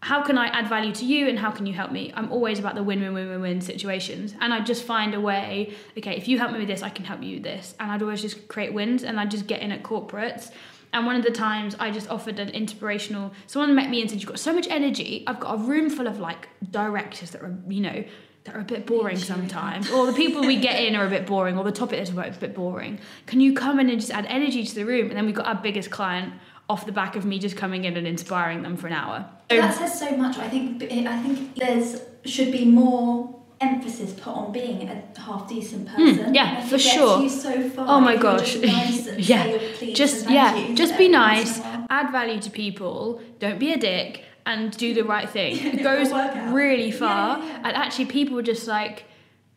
[0.00, 2.12] how can I add value to you and how can you help me?
[2.14, 4.34] I'm always about the win win win win win situations.
[4.38, 7.06] And I just find a way, okay, if you help me with this, I can
[7.06, 7.74] help you with this.
[7.80, 10.50] And I'd always just create wins and I'd just get in at corporates.
[10.92, 14.20] And one of the times I just offered an inspirational someone met me and said,
[14.20, 15.24] You've got so much energy.
[15.26, 18.04] I've got a room full of like directors that are, you know,
[18.44, 19.90] that are a bit boring sometimes.
[19.90, 22.28] Or the people we get in are a bit boring, or the topic that's about
[22.28, 23.00] is a bit boring.
[23.26, 25.08] Can you come in and just add energy to the room?
[25.08, 26.34] And then we got our biggest client
[26.68, 29.28] off the back of me just coming in and inspiring them for an hour.
[29.50, 30.38] So- That says so much.
[30.38, 35.86] I think I think there's should be more emphasis put on being a half decent
[35.88, 36.26] person.
[36.26, 37.22] Hmm, yeah, for sure.
[37.22, 37.86] You so far.
[37.88, 38.56] Oh my gosh.
[38.56, 39.42] nice Yeah.
[39.44, 41.86] say your please just yeah yous just be nice in a while.
[41.90, 46.10] add value to people don't be a dick and do the right thing it goes
[46.52, 49.04] really far Yeah, yeah, and actually people were just like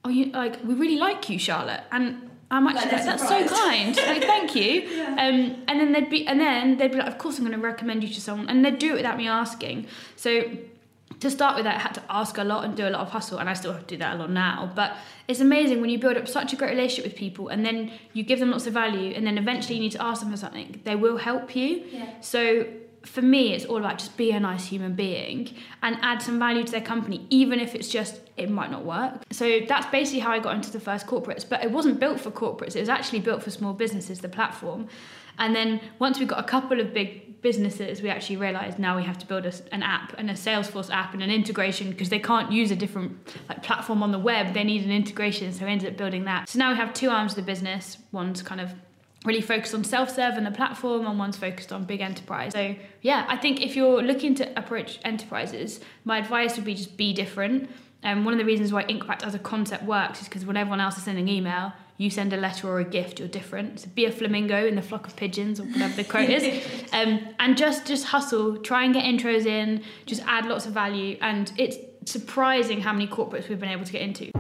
[0.06, 3.96] oh you like we really like you charlotte and I'm actually Like, that's so kind
[4.12, 5.16] like thank you Yeah.
[5.24, 7.64] um, and then they'd be and then they'd be like of course I'm going to
[7.66, 10.44] recommend you to someone and they'd do it without me asking so
[11.20, 13.10] to start with, that I had to ask a lot and do a lot of
[13.10, 14.72] hustle, and I still have to do that a lot now.
[14.76, 14.96] But
[15.28, 18.22] it's amazing when you build up such a great relationship with people, and then you
[18.24, 20.80] give them lots of value, and then eventually you need to ask them for something.
[20.84, 21.86] They will help you.
[21.92, 22.22] Yeah.
[22.22, 22.68] So
[23.08, 26.64] for me, it's all about just be a nice human being and add some value
[26.64, 29.24] to their company, even if it's just it might not work.
[29.32, 31.48] So that's basically how I got into the first corporates.
[31.48, 34.20] But it wasn't built for corporates; it was actually built for small businesses.
[34.20, 34.88] The platform.
[35.40, 39.04] And then once we got a couple of big businesses, we actually realised now we
[39.04, 42.20] have to build a, an app and a Salesforce app and an integration because they
[42.20, 43.16] can't use a different
[43.48, 44.54] like platform on the web.
[44.54, 46.50] They need an integration, so we ended up building that.
[46.50, 47.98] So now we have two arms of the business.
[48.12, 48.74] One's kind of
[49.28, 52.54] really focused on self-serve and the platform, and one's focused on big enterprise.
[52.54, 56.98] So yeah, I think if you're looking to approach enterprises, my advice would be just
[56.98, 57.70] be different.
[58.04, 60.80] And one of the reasons why Inkpact as a concept works is because when everyone
[60.80, 63.80] else is sending email, you send a letter or a gift, you're different.
[63.82, 66.66] So be a flamingo in the flock of pigeons or whatever the quote is.
[66.94, 71.18] Um, and just just hustle, try and get intros in, just add lots of value.
[71.22, 74.32] And it's surprising how many corporates we've been able to get into.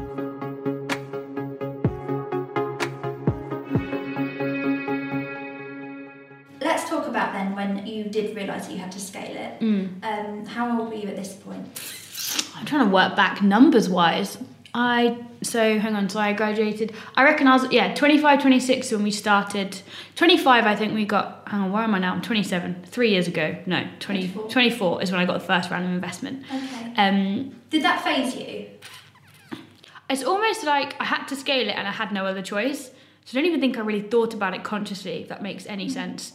[7.58, 9.60] When you did realise that you had to scale it.
[9.60, 10.04] Mm.
[10.04, 11.66] Um, how old were you at this point?
[12.56, 14.38] I'm trying to work back numbers wise.
[14.74, 16.94] I so hang on, so I graduated.
[17.16, 19.82] I reckon I was yeah, 25, 26 when we started.
[20.16, 22.14] 25 I think we got hang on, where am I now?
[22.14, 22.84] I'm 27.
[22.86, 23.58] 3 years ago.
[23.66, 24.50] No, 20, 24.
[24.50, 26.44] 24 is when I got the first round of investment.
[26.54, 26.94] Okay.
[26.96, 28.68] Um Did that phase you?
[30.10, 32.92] it's almost like I had to scale it and I had no other choice.
[33.26, 35.86] So I don't even think I really thought about it consciously, if that makes any
[35.86, 35.94] mm-hmm.
[35.94, 36.34] sense.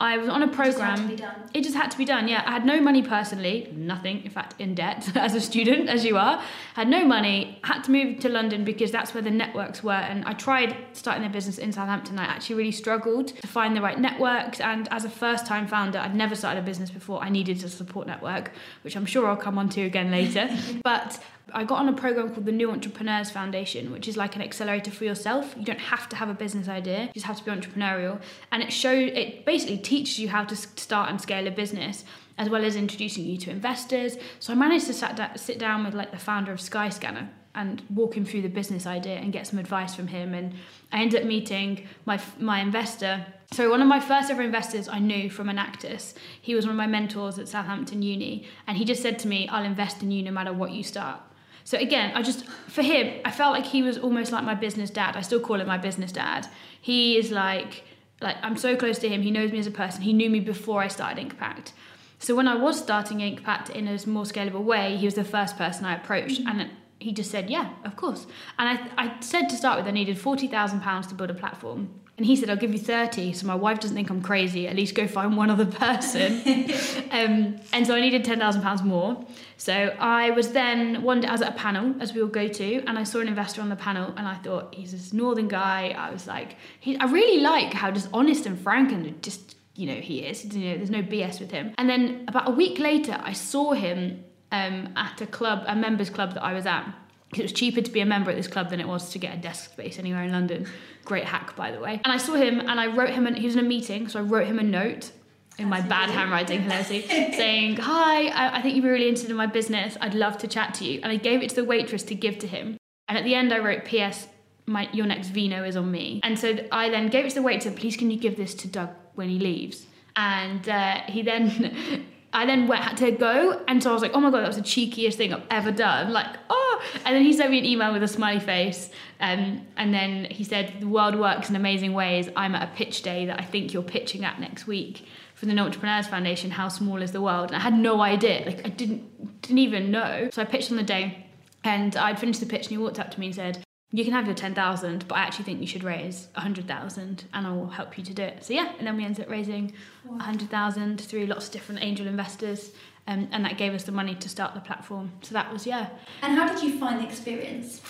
[0.00, 1.10] I was on a program.
[1.10, 2.28] It just, it just had to be done.
[2.28, 4.22] Yeah, I had no money personally, nothing.
[4.22, 6.40] In fact, in debt as a student, as you are.
[6.74, 7.58] Had no money.
[7.64, 9.92] Had to move to London because that's where the networks were.
[9.92, 12.16] And I tried starting a business in Southampton.
[12.18, 14.60] I actually really struggled to find the right networks.
[14.60, 17.20] And as a first-time founder, I'd never started a business before.
[17.20, 20.48] I needed a support network, which I'm sure I'll come on to again later.
[20.84, 21.20] but
[21.52, 24.90] I got on a program called the New Entrepreneurs Foundation, which is like an accelerator
[24.90, 25.54] for yourself.
[25.56, 28.20] You don't have to have a business idea; you just have to be entrepreneurial.
[28.52, 32.04] And it showed it basically teaches you how to start and scale a business,
[32.36, 34.16] as well as introducing you to investors.
[34.40, 38.16] So I managed to sat sit down with like the founder of Skyscanner and walk
[38.16, 40.32] him through the business idea and get some advice from him.
[40.34, 40.54] And
[40.92, 43.26] I ended up meeting my my investor.
[43.50, 46.14] So one of my first ever investors I knew from Enactus.
[46.40, 49.48] He was one of my mentors at Southampton Uni, and he just said to me,
[49.48, 51.20] "I'll invest in you no matter what you start."
[51.68, 54.88] So again, I just for him, I felt like he was almost like my business
[54.88, 55.18] dad.
[55.18, 56.48] I still call him my business dad.
[56.80, 57.84] He is like
[58.22, 59.20] like I'm so close to him.
[59.20, 60.00] He knows me as a person.
[60.00, 61.72] He knew me before I started Inkpact.
[62.20, 65.58] So when I was starting Inkpact in a more scalable way, he was the first
[65.58, 66.58] person I approached, mm-hmm.
[66.58, 68.26] and he just said, "Yeah, of course."
[68.58, 71.34] And I I said to start with, I needed forty thousand pounds to build a
[71.34, 71.90] platform.
[72.18, 74.66] And he said, I'll give you 30 so my wife doesn't think I'm crazy.
[74.66, 76.42] At least go find one other person.
[77.12, 79.24] um, and so I needed £10,000 more.
[79.56, 82.48] So I was then, one day I was at a panel, as we all go
[82.48, 85.46] to, and I saw an investor on the panel and I thought, he's this northern
[85.46, 85.94] guy.
[85.96, 89.86] I was like, he, I really like how just honest and frank and just, you
[89.86, 90.44] know, he is.
[90.44, 91.72] You know, there's no BS with him.
[91.78, 96.10] And then about a week later, I saw him um, at a club, a members
[96.10, 96.94] club that I was at
[97.34, 99.34] it was cheaper to be a member at this club than it was to get
[99.34, 100.66] a desk space anywhere in London.
[101.04, 102.00] Great hack, by the way.
[102.04, 104.18] And I saw him and I wrote him, an, he was in a meeting, so
[104.18, 105.12] I wrote him a note
[105.58, 109.36] in my bad handwriting, hilariously, saying, Hi, I, I think you'd be really interested in
[109.36, 109.98] my business.
[110.00, 111.00] I'd love to chat to you.
[111.02, 112.78] And I gave it to the waitress to give to him.
[113.08, 114.28] And at the end, I wrote, P.S.
[114.66, 116.20] My, your next vino is on me.
[116.22, 118.68] And so I then gave it to the waitress, please can you give this to
[118.68, 119.86] Doug when he leaves?
[120.16, 122.06] And uh, he then
[122.38, 124.46] I then went, had to go, and so I was like, "Oh my god, that
[124.46, 127.64] was the cheekiest thing I've ever done!" Like, oh, and then he sent me an
[127.64, 131.94] email with a smiley face, um, and then he said, "The world works in amazing
[131.94, 132.30] ways.
[132.36, 135.52] I'm at a pitch day that I think you're pitching at next week for the
[135.52, 136.52] New Entrepreneurs Foundation.
[136.52, 139.90] How small is the world?" And I had no idea, like I didn't didn't even
[139.90, 140.30] know.
[140.32, 141.26] So I pitched on the day,
[141.64, 144.12] and I'd finished the pitch, and he walked up to me and said, you can
[144.12, 147.96] have your 10,000, but I actually think you should raise 100,000 and I will help
[147.96, 148.44] you to do it.
[148.44, 149.72] So, yeah, and then we ended up raising
[150.04, 150.16] wow.
[150.16, 152.72] 100,000 through lots of different angel investors,
[153.06, 155.12] um, and that gave us the money to start the platform.
[155.22, 155.88] So, that was, yeah.
[156.20, 157.80] And how did you find the experience?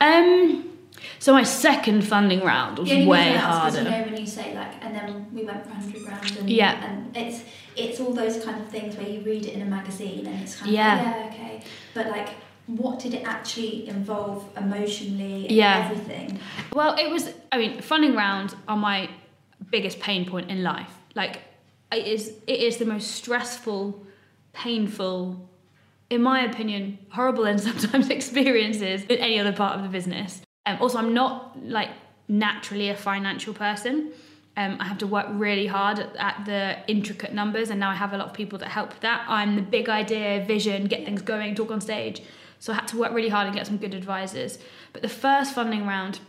[0.00, 0.70] Um,
[1.18, 3.78] so, my second funding round was yeah, way harder.
[3.78, 6.84] You know, when you say, like, and then we went for 100 grand, and, yeah.
[6.84, 7.42] and it's,
[7.74, 10.54] it's all those kind of things where you read it in a magazine and it's
[10.54, 11.62] kind of, yeah, yeah okay.
[11.92, 12.28] But, like,
[12.66, 15.88] what did it actually involve emotionally yeah.
[15.90, 16.38] everything
[16.72, 19.08] well it was i mean funding rounds are my
[19.70, 21.42] biggest pain point in life like
[21.92, 24.04] it is it is the most stressful
[24.52, 25.48] painful
[26.08, 30.78] in my opinion horrible and sometimes experiences in any other part of the business um,
[30.80, 31.90] also i'm not like
[32.28, 34.10] naturally a financial person
[34.56, 37.96] um, I have to work really hard at, at, the intricate numbers, and now I
[37.96, 39.24] have a lot of people that help with that.
[39.28, 42.22] I'm the big idea, vision, get things going, talk on stage.
[42.64, 44.58] So I had to work really hard and get some good advisors.
[44.94, 46.20] But the first funding round,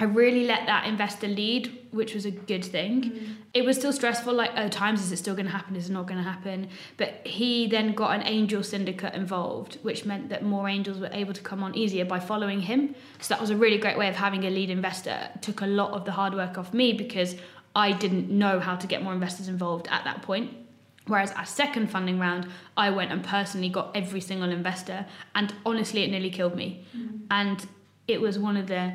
[0.00, 3.02] I really let that investor lead, which was a good thing.
[3.02, 3.34] Mm.
[3.54, 5.76] It was still stressful, like at times, is it still going to happen?
[5.76, 6.70] Is it not going to happen?
[6.96, 11.34] But he then got an angel syndicate involved, which meant that more angels were able
[11.34, 12.96] to come on easier by following him.
[13.20, 15.30] So that was a really great way of having a lead investor.
[15.36, 17.36] It took a lot of the hard work off me because
[17.76, 20.65] I didn't know how to get more investors involved at that point.
[21.06, 26.02] Whereas our second funding round, I went and personally got every single investor, and honestly,
[26.02, 26.84] it nearly killed me.
[26.96, 27.16] Mm-hmm.
[27.30, 27.66] And
[28.08, 28.92] it was one of the,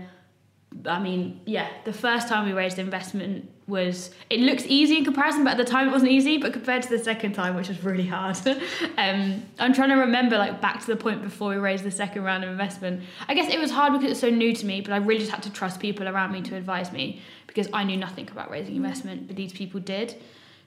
[0.86, 5.46] I mean, yeah, the first time we raised investment was, it looks easy in comparison,
[5.46, 7.82] but at the time it wasn't easy, but compared to the second time, which was
[7.82, 8.38] really hard.
[8.98, 12.24] um, I'm trying to remember, like, back to the point before we raised the second
[12.24, 13.04] round of investment.
[13.30, 15.32] I guess it was hard because it's so new to me, but I really just
[15.32, 18.76] had to trust people around me to advise me because I knew nothing about raising
[18.76, 20.22] investment, but these people did.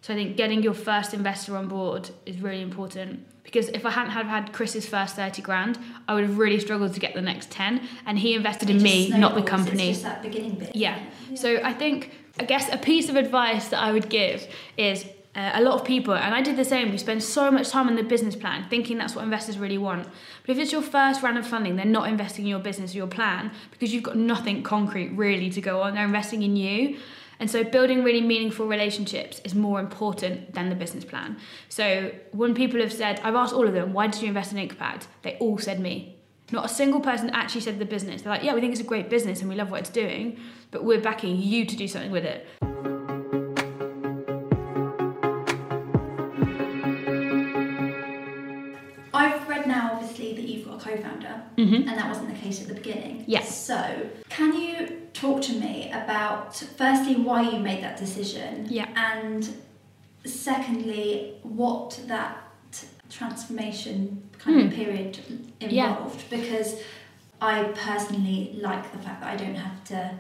[0.05, 3.91] So I think getting your first investor on board is really important because if I
[3.91, 7.23] hadn't have had Chris's first 30 grand, I would have really struggled to get the
[7.23, 9.89] next 10 and he invested in me, not the company.
[9.89, 10.77] It's just that beginning bit.
[10.77, 11.03] Yeah.
[11.31, 11.37] yeah.
[11.37, 15.53] So I think I guess a piece of advice that I would give is uh,
[15.55, 17.97] a lot of people, and I did the same, we spend so much time on
[17.97, 20.07] the business plan thinking that's what investors really want.
[20.47, 22.99] But if it's your first round of funding, they're not investing in your business or
[22.99, 25.95] your plan because you've got nothing concrete really to go on.
[25.95, 26.99] They're investing in you.
[27.45, 31.37] And so building really meaningful relationships is more important than the business plan.
[31.69, 34.57] So when people have said, I've asked all of them, why did you invest in
[34.67, 35.09] Inkpact?
[35.21, 36.17] They all said me.
[36.53, 38.23] Not a single person actually said the business.
[38.23, 40.39] They're like, yeah, we think it's a great business and we love what it's doing.
[40.71, 42.47] but we're backing you to do something with it.
[49.13, 51.77] I've read now, obviously, that you've got a co-founder, Mhm.
[51.87, 53.25] and that wasn't the case at the beginning.
[53.29, 53.57] Yes.
[53.57, 58.67] So, can you talk to me about firstly why you made that decision?
[58.69, 58.89] Yeah.
[58.97, 59.49] And
[60.25, 62.37] secondly, what that
[63.11, 64.77] transformation kind of Hmm.
[64.81, 65.19] period
[65.61, 65.91] Yeah.
[65.91, 66.23] involved?
[66.31, 66.77] Because
[67.41, 70.11] I personally like the fact that I don't have to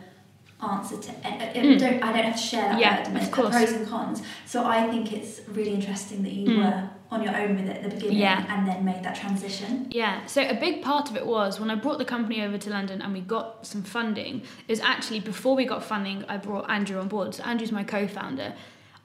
[0.62, 1.78] answer to I, I Mm.
[1.78, 3.16] don't I don't have to share that Yeah, burden.
[3.16, 3.54] of course.
[3.54, 4.22] pros and cons.
[4.46, 6.58] So I think it's really interesting that you Mm.
[6.62, 8.44] were on your own with it at the beginning Yeah.
[8.48, 9.86] and then made that transition.
[9.90, 12.70] Yeah, so a big part of it was when I brought the company over to
[12.70, 16.98] London and we got some funding, is actually before we got funding, I brought Andrew
[16.98, 17.34] on board.
[17.34, 18.54] So Andrew's my co founder.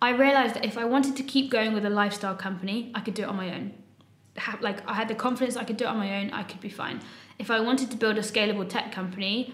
[0.01, 3.13] I realized that if I wanted to keep going with a lifestyle company, I could
[3.13, 3.73] do it on my own.
[4.61, 6.69] Like, I had the confidence I could do it on my own, I could be
[6.69, 7.01] fine.
[7.37, 9.53] If I wanted to build a scalable tech company,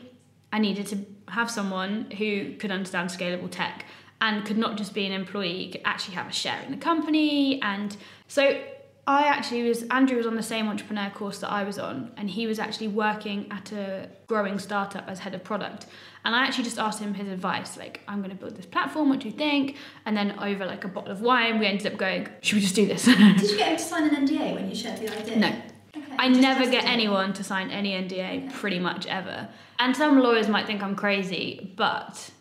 [0.53, 3.85] I needed to have someone who could understand scalable tech
[4.21, 7.61] and could not just be an employee, could actually have a share in the company.
[7.61, 7.95] And
[8.27, 8.61] so
[9.07, 12.29] I actually was, Andrew was on the same entrepreneur course that I was on, and
[12.29, 15.85] he was actually working at a growing startup as head of product.
[16.23, 19.09] And I actually just asked him his advice, like, I'm going to build this platform,
[19.09, 19.77] what do you think?
[20.07, 22.73] And then over like a bottle of wine, we ended up going, should we just
[22.73, 23.05] do this?
[23.05, 25.35] Did you get him to sign an NDA when you shared the idea?
[25.37, 25.49] No.
[25.95, 26.15] Okay.
[26.17, 29.47] I never get anyone to sign any NDA pretty much ever.
[29.77, 32.31] And some lawyers might think I'm crazy, but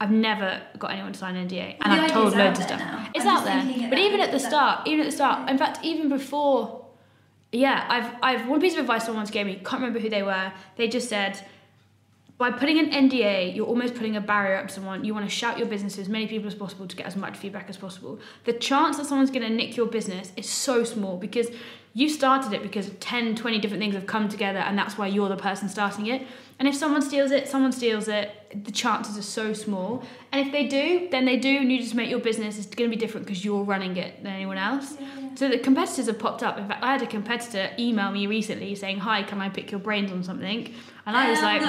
[0.00, 1.76] I've never got anyone to sign an NDA.
[1.80, 2.78] And The I've told loads of stuff.
[2.80, 3.08] now.
[3.14, 3.88] It's I'm out there.
[3.88, 6.84] But even at the start, even at the start, in fact, even before
[7.52, 10.52] yeah, I've I've one piece of advice someone gave me, can't remember who they were.
[10.76, 11.40] They just said
[12.38, 15.04] by putting an NDA, you're almost putting a barrier up to someone.
[15.04, 17.16] You want to shout your business to as many people as possible to get as
[17.16, 18.18] much feedback as possible.
[18.44, 21.48] The chance that someone's going to nick your business is so small because
[21.94, 25.30] you started it because 10, 20 different things have come together and that's why you're
[25.30, 26.26] the person starting it.
[26.58, 28.64] And if someone steals it, someone steals it.
[28.64, 30.02] The chances are so small.
[30.30, 32.90] And if they do, then they do, and you just make your business is going
[32.90, 34.98] to be different because you're running it than anyone else.
[35.36, 36.58] So the competitors have popped up.
[36.58, 39.80] In fact, I had a competitor email me recently saying, "Hi, can I pick your
[39.80, 40.74] brains on something?"
[41.06, 41.68] And I was like, no.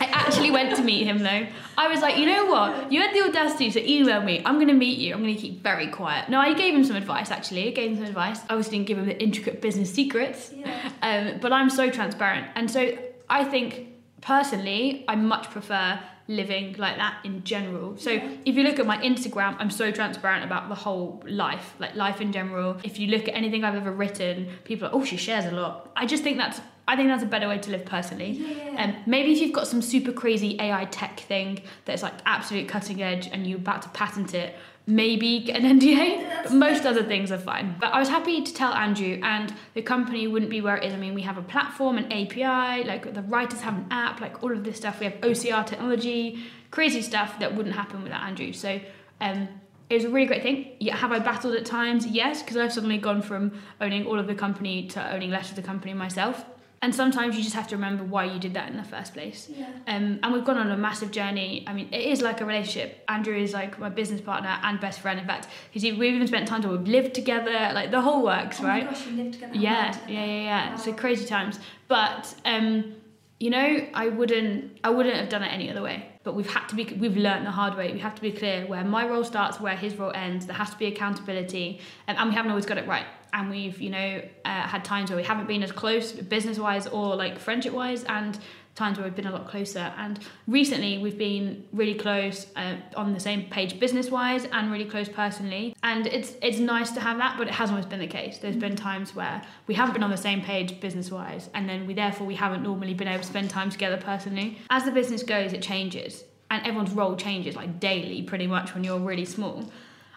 [0.00, 1.46] I actually went to meet him though.
[1.76, 2.90] I was like, you know what?
[2.92, 4.42] You had the audacity to email me.
[4.44, 5.12] I'm going to meet you.
[5.12, 6.28] I'm going to keep very quiet.
[6.28, 7.68] No, I gave him some advice actually.
[7.68, 8.40] I gave him some advice.
[8.48, 10.92] I obviously didn't give him the intricate business secrets, Yeah.
[11.02, 12.46] um, but I'm so transparent.
[12.54, 12.96] And so
[13.28, 13.88] I think
[14.20, 17.96] personally, I much prefer living like that in general.
[17.96, 18.10] So
[18.44, 22.20] if you look at my Instagram, I'm so transparent about the whole life, like life
[22.20, 22.76] in general.
[22.82, 25.90] If you look at anything I've ever written, people are, oh, she shares a lot.
[25.94, 28.30] I just think that's I think that's a better way to live personally.
[28.30, 28.84] Yeah.
[28.84, 33.02] Um, maybe if you've got some super crazy AI tech thing that's like absolute cutting
[33.02, 34.54] edge and you're about to patent it,
[34.86, 35.96] maybe get an NDA.
[36.22, 37.74] That's- But most other things are fine.
[37.80, 40.92] But I was happy to tell Andrew, and the company wouldn't be where it is.
[40.92, 44.44] I mean, we have a platform, an API, like the writers have an app, like
[44.44, 45.00] all of this stuff.
[45.00, 48.52] We have OCR technology, crazy stuff that wouldn't happen without Andrew.
[48.52, 48.78] So
[49.20, 49.48] um,
[49.90, 50.68] it was a really great thing.
[50.78, 52.06] Yeah, have I battled at times?
[52.06, 55.56] Yes, because I've suddenly gone from owning all of the company to owning less of
[55.56, 56.44] the company myself.
[56.82, 59.48] And sometimes you just have to remember why you did that in the first place.
[59.48, 59.66] Yeah.
[59.88, 61.64] Um, and we've gone on a massive journey.
[61.66, 63.02] I mean, it is like a relationship.
[63.08, 65.18] Andrew is like my business partner and best friend.
[65.18, 67.70] In fact, he's, we've even spent time to we've lived together.
[67.72, 68.84] Like the whole works, Oh right?
[68.84, 69.54] my gosh, you lived together.
[69.56, 70.12] Yeah, together.
[70.12, 70.70] yeah, yeah, yeah.
[70.70, 70.76] Wow.
[70.76, 71.58] So crazy times.
[71.88, 72.94] But um,
[73.40, 76.06] you know, I wouldn't, I wouldn't have done it any other way.
[76.26, 77.92] But we've had to be, we've learned the hard way.
[77.92, 80.44] We have to be clear where my role starts, where his role ends.
[80.46, 83.06] There has to be accountability, and, and we haven't always got it right.
[83.32, 87.14] And we've, you know, uh, had times where we haven't been as close, business-wise or
[87.14, 88.40] like friendship-wise, and
[88.76, 89.92] times where we've been a lot closer.
[89.96, 95.08] And recently, we've been really close uh, on the same page business-wise and really close
[95.08, 95.74] personally.
[95.82, 98.38] And it's it's nice to have that, but it hasn't always been the case.
[98.38, 101.94] There's been times where we haven't been on the same page business-wise, and then we
[101.94, 104.58] therefore we haven't normally been able to spend time together personally.
[104.70, 108.84] As the business goes, it changes, and everyone's role changes like daily, pretty much when
[108.84, 109.72] you're really small.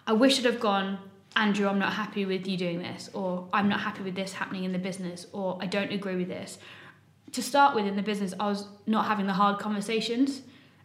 [0.05, 0.99] I wish I'd have gone.
[1.35, 4.63] Andrew, I'm not happy with you doing this, or I'm not happy with this happening
[4.63, 6.57] in the business, or I don't agree with this
[7.31, 10.41] to start with in the business, I was not having the hard conversations,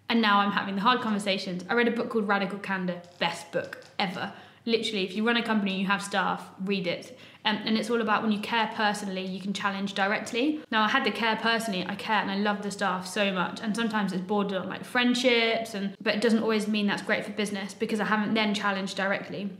[0.08, 1.64] and now I'm having the hard conversations.
[1.68, 4.32] I read a book called Radical Candor, best book ever.
[4.66, 7.18] Literally, if you run a company, you have staff, read it.
[7.44, 10.60] Um, and it's all about when you care personally, you can challenge directly.
[10.70, 13.60] Now, I had the care personally, I care and I love the staff so much.
[13.60, 17.24] And sometimes it's bordered on like friendships, and but it doesn't always mean that's great
[17.24, 19.50] for business because I haven't then challenged directly.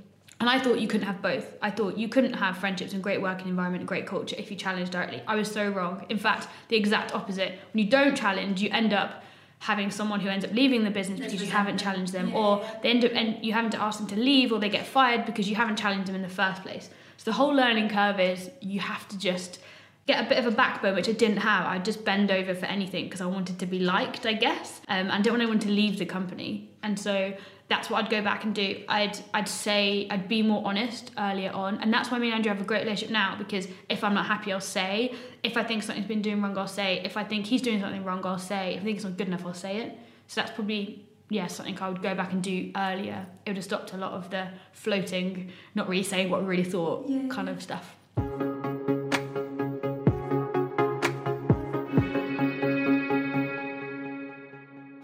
[0.41, 1.47] And I thought you couldn't have both.
[1.63, 4.57] I thought you couldn't have friendships and great working environment and great culture if you
[4.57, 5.23] challenge directly.
[5.27, 6.05] I was so wrong.
[6.09, 7.59] In fact, the exact opposite.
[7.73, 9.23] When you don't challenge, you end up
[9.61, 12.65] having someone who ends up leaving the business because you haven't challenged them, Yeah, or
[12.83, 15.25] they end up and you having to ask them to leave, or they get fired
[15.25, 16.91] because you haven't challenged them in the first place.
[17.17, 19.61] So the whole learning curve is you have to just
[20.07, 21.67] get a bit of a backbone, which I didn't have.
[21.67, 24.81] I'd just bend over for anything because I wanted to be liked, I guess.
[24.89, 26.71] Um, and I didn't want anyone to leave the company.
[26.83, 27.33] And so
[27.69, 28.85] that's what I'd go back and do.
[28.89, 32.53] I'd I'd say I'd be more honest earlier on, and that's why me and Andrew
[32.53, 33.37] have a great relationship now.
[33.37, 35.15] Because if I'm not happy, I'll say.
[35.43, 37.01] If I think something's been doing wrong, I'll say.
[37.05, 38.75] If I think he's doing something wrong, I'll say.
[38.75, 39.99] If I think it's not good enough, I'll say it.
[40.27, 43.27] So that's probably yeah something I would go back and do earlier.
[43.47, 46.65] It would have stopped a lot of the floating, not really saying what I really
[46.65, 47.97] thought Yeah, kind of stuff.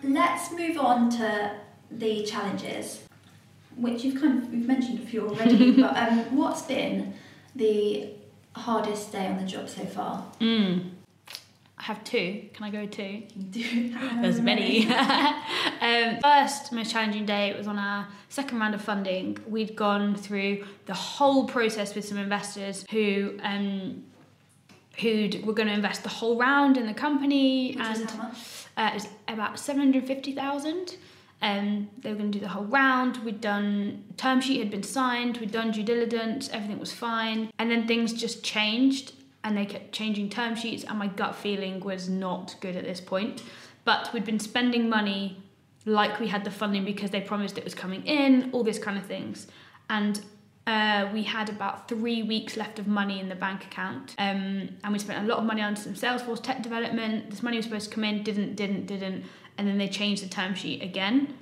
[0.03, 1.57] Let's move on to
[1.91, 3.03] the challenges,
[3.77, 5.73] which you've kind of you've mentioned a few already.
[5.81, 7.15] but um, what's been
[7.55, 8.11] the
[8.55, 10.25] hardest day on the job so far?
[10.41, 10.91] Mm.
[11.79, 12.45] I have two.
[12.53, 13.23] Can I go two?
[13.37, 14.87] There's many.
[15.81, 19.39] um, first most challenging day was on our second round of funding.
[19.49, 24.05] We'd gone through the whole process with some investors who um,
[25.01, 28.37] who were going to invest the whole round in the company, Which and how much?
[28.77, 30.97] uh, it was about seven hundred fifty thousand.
[31.43, 33.19] Um, they were going to do the whole round.
[33.25, 35.39] We'd done term sheet had been signed.
[35.39, 36.51] We'd done due diligence.
[36.51, 39.13] Everything was fine, and then things just changed,
[39.43, 40.85] and they kept changing term sheets.
[40.85, 43.43] And my gut feeling was not good at this point.
[43.85, 45.43] But we'd been spending money
[45.87, 48.51] like we had the funding because they promised it was coming in.
[48.53, 49.47] All this kind of things,
[49.89, 50.21] and
[50.67, 54.93] uh, we had about three weeks left of money in the bank account, um, and
[54.93, 57.31] we spent a lot of money on some Salesforce tech development.
[57.31, 59.25] This money was supposed to come in, didn't, didn't, didn't,
[59.59, 61.35] and then they changed the term sheet again.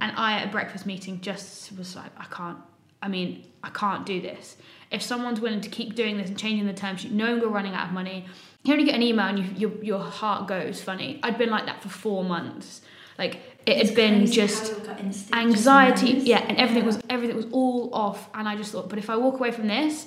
[0.00, 2.58] And I, at a breakfast meeting, just was like, I can't.
[3.02, 4.56] I mean, I can't do this.
[4.90, 7.74] If someone's willing to keep doing this and changing the term sheet, knowing we're running
[7.74, 8.26] out of money,
[8.62, 11.20] you only get an email and you, your your heart goes funny.
[11.22, 12.82] I'd been like that for four months.
[13.18, 16.86] Like it It's had been just how your gut instinct just anxiety yeah and everything
[16.86, 19.66] was everything was all off and i just thought but if i walk away from
[19.66, 20.06] this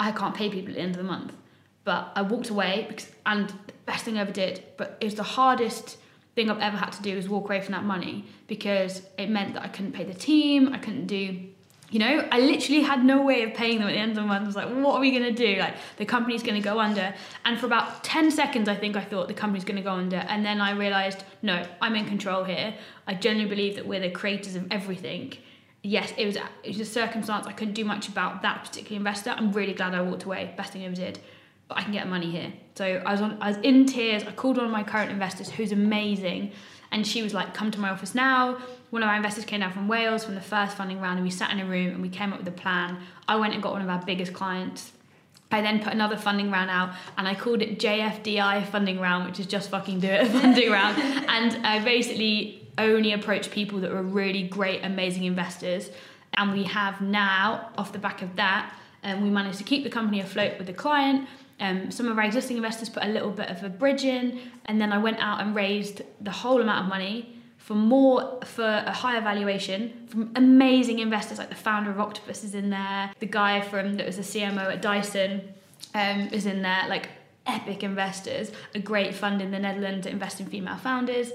[0.00, 1.34] i can't pay people at the end of the month
[1.84, 5.14] but i walked away because and the best thing i ever did but it was
[5.14, 5.98] the hardest
[6.34, 9.54] thing i've ever had to do is walk away from that money because it meant
[9.54, 11.38] that i couldn't pay the team i couldn't do
[11.90, 14.22] you know i literally had no way of paying them at the end of the
[14.22, 14.42] month.
[14.42, 15.56] I was like what are we to do?
[15.60, 17.14] Like the company's to go under.
[17.44, 20.16] And for about 10 seconds i think i thought the company's to go under.
[20.16, 22.74] And then i realized no i'm in control here.
[23.06, 25.34] I genuinely believe that we're the creators of everything.
[25.82, 29.30] Yes it was it was a circumstance i couldn't do much about that particular investor.
[29.30, 30.52] I'm really glad i walked away.
[30.56, 31.20] Best thing i ever did
[31.70, 34.56] i can get money here so i was on i was in tears i called
[34.56, 36.52] one of my current investors who's amazing
[36.92, 38.58] and she was like come to my office now
[38.90, 41.30] one of our investors came down from wales from the first funding round and we
[41.30, 42.98] sat in a room and we came up with a plan
[43.28, 44.92] i went and got one of our biggest clients
[45.50, 49.38] I then put another funding round out and I called it JFDI funding round, which
[49.38, 50.98] is just fucking do it funding round.
[50.98, 55.90] And I basically only approached people that were really great, amazing investors.
[56.36, 59.90] And we have now, off the back of that, um, we managed to keep the
[59.90, 61.28] company afloat with the client.
[61.60, 64.80] Um, some of our existing investors put a little bit of a bridge in, and
[64.80, 67.34] then I went out and raised the whole amount of money
[67.64, 72.54] for more for a higher valuation from amazing investors like the founder of Octopus is
[72.54, 75.40] in there, the guy from that was the CMO at Dyson
[75.94, 77.08] um, is in there, like
[77.46, 81.32] epic investors, a great fund in the Netherlands to invest in female founders.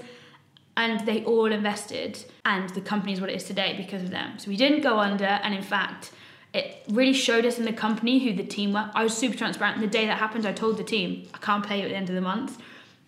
[0.76, 4.38] And they all invested, and the company is what it is today because of them.
[4.38, 6.12] So we didn't go under, and in fact,
[6.52, 8.90] it really showed us in the company who the team were.
[8.94, 9.76] I was super transparent.
[9.76, 11.96] And the day that happened, I told the team, I can't pay you at the
[11.96, 12.58] end of the month.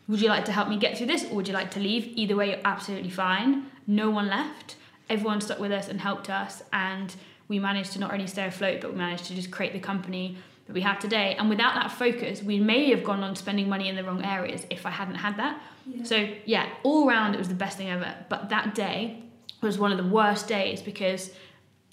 [0.08, 2.12] Would you like to help me get through this, or would you like to leave?
[2.16, 3.66] Either way, you're absolutely fine.
[3.86, 4.76] No one left.
[5.08, 7.14] Everyone stuck with us and helped us, and
[7.48, 10.36] we managed to not only stay afloat, but we managed to just create the company
[10.66, 11.34] that we have today.
[11.38, 14.66] And without that focus, we may have gone on spending money in the wrong areas
[14.70, 15.60] if I hadn't had that.
[15.86, 16.04] Yeah.
[16.04, 18.14] So yeah, all around it was the best thing ever.
[18.28, 19.22] But that day
[19.60, 21.30] was one of the worst days because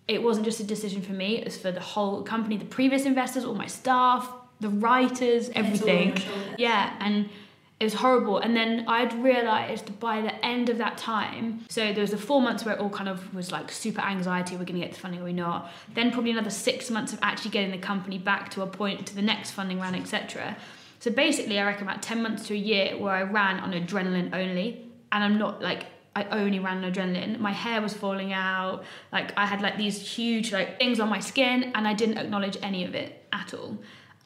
[0.10, 3.06] it wasn't just a decision for me, it was for the whole company, the previous
[3.06, 4.28] investors, all my staff,
[4.60, 6.56] the writers, And it's all on everything.
[6.58, 7.30] Yeah, and
[7.80, 8.40] it was horrible.
[8.40, 12.42] And then I'd realised by the end of that time, so there was the four
[12.42, 15.22] months where it all kind of was like super anxiety, we're gonna get the funding
[15.22, 15.72] or we're not.
[15.94, 19.16] Then probably another six months of actually getting the company back to a point to
[19.16, 20.58] the next funding round, etc.
[21.00, 24.34] So basically I reckon about 10 months to a year where I ran on adrenaline
[24.34, 24.86] only.
[25.12, 25.86] And I'm not like
[26.20, 27.40] I only ran on adrenaline.
[27.40, 28.84] My hair was falling out.
[29.12, 32.58] Like I had like these huge like things on my skin and I didn't acknowledge
[32.62, 33.78] any of it at all.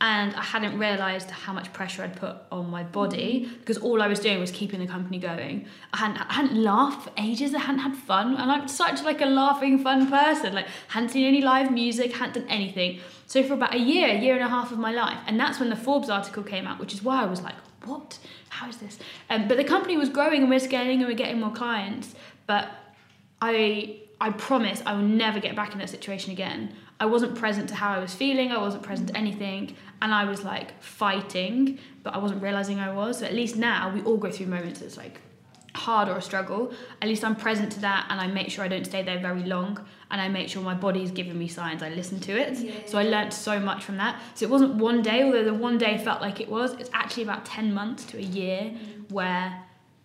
[0.01, 4.07] And I hadn't realised how much pressure I'd put on my body because all I
[4.07, 5.65] was doing was keeping the company going.
[5.93, 7.55] I hadn't, I hadn't laughed for ages.
[7.55, 10.55] I hadn't had fun, and I'm such like a laughing, fun person.
[10.55, 12.99] Like hadn't seen any live music, hadn't done anything.
[13.27, 15.69] So for about a year, year and a half of my life, and that's when
[15.69, 18.19] the Forbes article came out, which is why I was like, what?
[18.53, 18.99] How is this?
[19.29, 22.13] Um, but the company was growing and we're scaling and we're getting more clients.
[22.45, 22.69] But
[23.41, 26.73] I I promise I will never get back in that situation again.
[26.99, 30.23] I wasn't present to how I was feeling, I wasn't present to anything, and I
[30.25, 33.19] was like fighting, but I wasn't realizing I was.
[33.19, 35.19] So at least now we all go through moments it's like
[35.75, 36.71] hard or a struggle.
[37.01, 39.43] At least I'm present to that and I make sure I don't stay there very
[39.43, 41.81] long and I make sure my body's giving me signs.
[41.81, 42.57] I listen to it.
[42.59, 42.73] Yeah.
[42.85, 44.21] So I learned so much from that.
[44.35, 46.73] So it wasn't one day, although the one day felt like it was.
[46.73, 49.11] It's actually about 10 months to a year mm.
[49.11, 49.63] where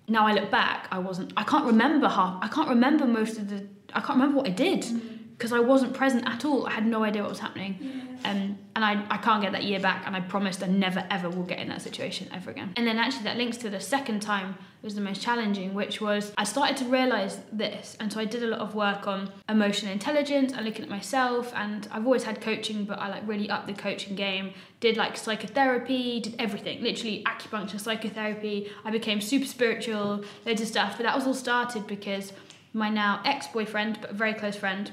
[0.09, 3.51] now I look back, I wasn't, I can't remember half, I can't remember most of
[3.51, 5.18] the, I can't remember what I did mm.
[5.39, 6.67] Because I wasn't present at all.
[6.67, 8.19] I had no idea what was happening.
[8.25, 11.31] Um, and I, I can't get that year back, and I promised I never ever
[11.31, 12.73] will get in that situation ever again.
[12.77, 16.33] And then actually, that links to the second time was the most challenging, which was
[16.37, 19.93] I started to realize this, and so I did a lot of work on emotional
[19.93, 21.53] intelligence and looking at myself.
[21.55, 24.55] And I've always had coaching, but I like really upped the coaching game.
[24.81, 28.69] Did like psychotherapy, did everything, literally acupuncture, psychotherapy.
[28.85, 30.97] I became super spiritual, loads of stuff.
[30.97, 32.33] But that was all started because
[32.73, 34.91] my now ex boyfriend, but very close friend,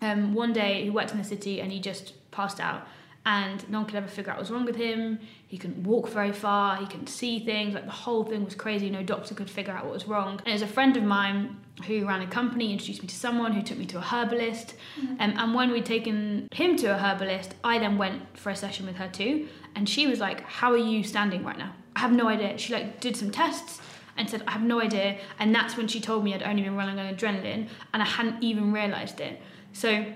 [0.00, 2.86] um, one day he worked in the city and he just passed out.
[3.26, 5.18] And no one could ever figure out what was wrong with him.
[5.46, 6.76] He couldn't walk very far.
[6.76, 7.72] He couldn't see things.
[7.72, 8.90] Like the whole thing was crazy.
[8.90, 10.32] No doctor could figure out what was wrong.
[10.38, 13.62] And there's a friend of mine who ran a company introduced me to someone who
[13.62, 14.74] took me to a herbalist.
[14.98, 18.84] Um, and when we'd taken him to a herbalist i then went for a session
[18.84, 19.48] with her too.
[19.74, 21.72] And she was like how are you standing right now?
[21.96, 22.58] I have no idea.
[22.58, 23.80] She like did some tests
[24.16, 25.18] and said, I have no idea.
[25.38, 28.42] And that's when she told me I'd only been running on adrenaline and I hadn't
[28.42, 29.40] even realised it.
[29.74, 30.06] So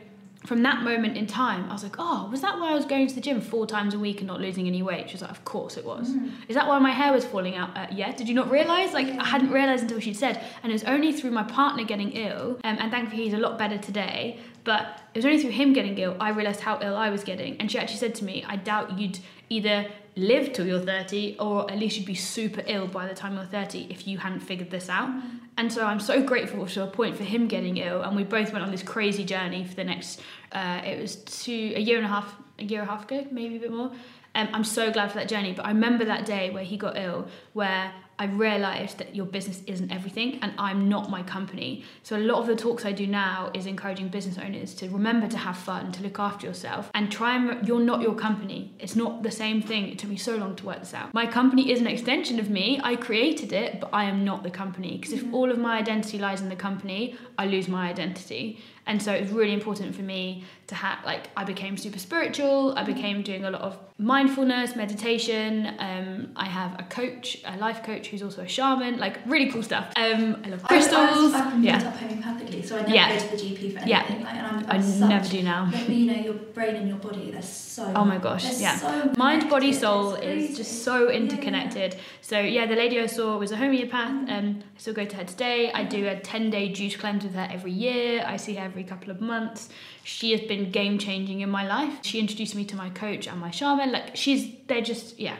[0.46, 3.08] from that moment in time, I was like, oh, was that why I was going
[3.08, 5.10] to the gym four times a week and not losing any weight?
[5.10, 6.14] She was like, of course it was.
[6.48, 7.76] Is that why my hair was falling out?
[7.76, 8.12] Uh, yeah.
[8.12, 8.92] Did you not realise?
[8.92, 10.42] Like, I hadn't realised until she'd said.
[10.62, 13.58] And it was only through my partner getting ill, um, and thankfully he's a lot
[13.58, 17.10] better today, but it was only through him getting ill I realised how ill I
[17.10, 17.56] was getting.
[17.58, 19.18] And she actually said to me, I doubt you'd
[19.50, 19.86] either
[20.18, 23.44] live till you're 30 or at least you'd be super ill by the time you're
[23.44, 25.10] 30 if you hadn't figured this out.
[25.56, 28.02] And so I'm so grateful to a point for him getting ill.
[28.02, 30.20] And we both went on this crazy journey for the next,
[30.52, 33.26] uh, it was two, a year and a half, a year and a half ago,
[33.30, 33.90] maybe a bit more.
[34.34, 35.52] Um, I'm so glad for that journey.
[35.52, 39.62] But I remember that day where he got ill, where I realised that your business
[39.66, 41.84] isn't everything and I'm not my company.
[42.02, 45.28] So a lot of the talks I do now is encouraging business owners to remember
[45.28, 48.72] to have fun, to look after yourself and try and you're not your company.
[48.80, 49.88] It's not the same thing.
[49.88, 51.14] It took me so long to work this out.
[51.14, 52.80] My company is an extension of me.
[52.82, 55.34] I created it, but I am not the company because if mm-hmm.
[55.34, 58.58] all of my identity lies in the company, I lose my identity.
[58.86, 62.74] And so it's really important for me to have like I became super spiritual.
[62.76, 65.74] I became doing a lot of mindfulness, meditation.
[65.78, 68.98] Um, I have a coach, a life coach who's also a shaman.
[68.98, 69.86] Like really cool stuff.
[69.96, 71.32] Um, I love crystals.
[71.32, 71.78] I, I've been yeah.
[71.88, 73.18] up homeopathically, so I never Yeah.
[73.18, 73.88] go to the GP for anything.
[73.88, 74.02] Yeah.
[74.02, 75.68] Like, and I'm, I I'm such, never do now.
[75.72, 77.90] But you know, your brain and your body, they're so.
[77.96, 78.76] Oh my gosh, yeah.
[78.76, 81.96] So Mind, body, soul is just so Yeah, interconnected.
[82.20, 84.10] So yeah, the lady I saw was a homeopath.
[84.10, 84.38] Mm.
[84.38, 85.72] Um, I still go to her today.
[85.72, 88.22] I do a ten day juice cleanse with her every year.
[88.26, 89.70] I see her every couple of months.
[90.08, 91.98] She has been game changing in my life.
[92.02, 93.92] She introduced me to my coach and my shaman.
[93.92, 95.36] Like she's, they're just yeah.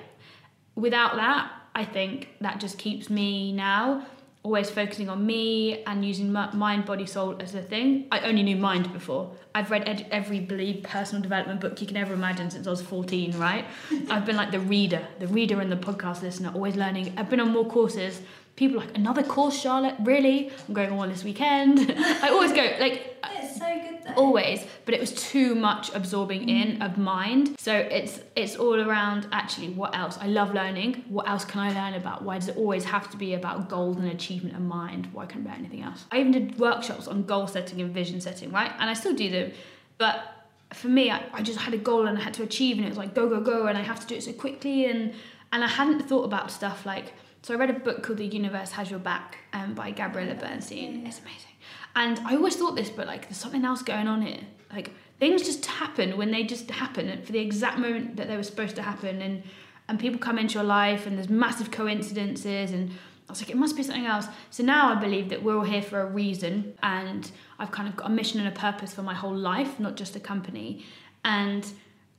[0.74, 4.06] Without that, I think that just keeps me now
[4.42, 8.06] always focusing on me and using mi- mind, body, soul as a thing.
[8.12, 9.34] I only knew mind before.
[9.54, 12.82] I've read ed- every believe personal development book you can ever imagine since I was
[12.82, 13.64] 14, right?
[14.10, 17.14] I've been like the reader, the reader and the podcast listener, always learning.
[17.16, 18.20] I've been on more courses.
[18.58, 19.94] People are like, another course, Charlotte?
[20.00, 20.50] Really?
[20.66, 21.94] I'm going on this weekend.
[22.24, 24.14] I always go, like, It's so good though.
[24.22, 29.26] always but it was too much absorbing in of mind so it's it's all around
[29.32, 32.56] actually what else i love learning what else can i learn about why does it
[32.56, 35.82] always have to be about goals and achievement and mind why can't it be anything
[35.82, 39.14] else i even did workshops on goal setting and vision setting right and i still
[39.14, 39.52] do them
[39.98, 40.16] but
[40.72, 42.88] for me I, I just had a goal and i had to achieve and it
[42.88, 45.12] was like go go go and i have to do it so quickly and
[45.52, 47.12] and i hadn't thought about stuff like
[47.42, 51.06] so i read a book called the universe has your back um, by gabrielle bernstein.
[51.06, 51.48] It's amazing.
[51.96, 54.40] And I always thought this, but like there's something else going on here.
[54.72, 58.42] Like things just happen when they just happen for the exact moment that they were
[58.42, 59.42] supposed to happen, and
[59.88, 62.90] and people come into your life, and there's massive coincidences, and
[63.28, 64.26] I was like, it must be something else.
[64.50, 67.96] So now I believe that we're all here for a reason, and I've kind of
[67.96, 70.84] got a mission and a purpose for my whole life, not just a company,
[71.24, 71.66] and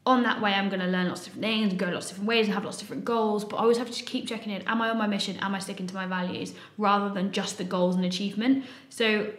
[0.05, 2.29] on that way, I'm going to learn lots of different things go lots of different
[2.29, 3.45] ways and have lots of different goals.
[3.45, 5.37] But I always have to keep checking in: Am I on my mission?
[5.41, 6.53] Am I sticking to my values?
[6.77, 8.65] Rather than just the goals and achievement.
[8.89, 9.31] So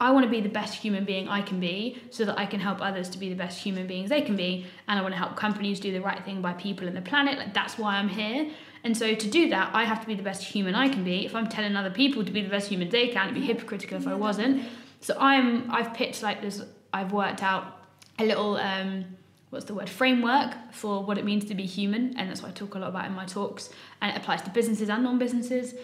[0.00, 2.60] I want to be the best human being I can be, so that I can
[2.60, 5.18] help others to be the best human beings they can be, and I want to
[5.18, 7.38] help companies do the right thing by people and the planet.
[7.38, 8.50] Like that's why I'm here.
[8.84, 11.26] And so to do that, I have to be the best human I can be.
[11.26, 13.98] If I'm telling other people to be the best human they can, it'd be hypocritical
[13.98, 14.64] if I wasn't.
[15.00, 16.62] So I'm I've pitched like this.
[16.92, 17.84] I've worked out
[18.20, 19.04] a little um,
[19.50, 22.54] what's the word framework for what it means to be human, and that's what I
[22.54, 23.70] talk a lot about in my talks.
[24.02, 25.74] And it applies to businesses and non-businesses.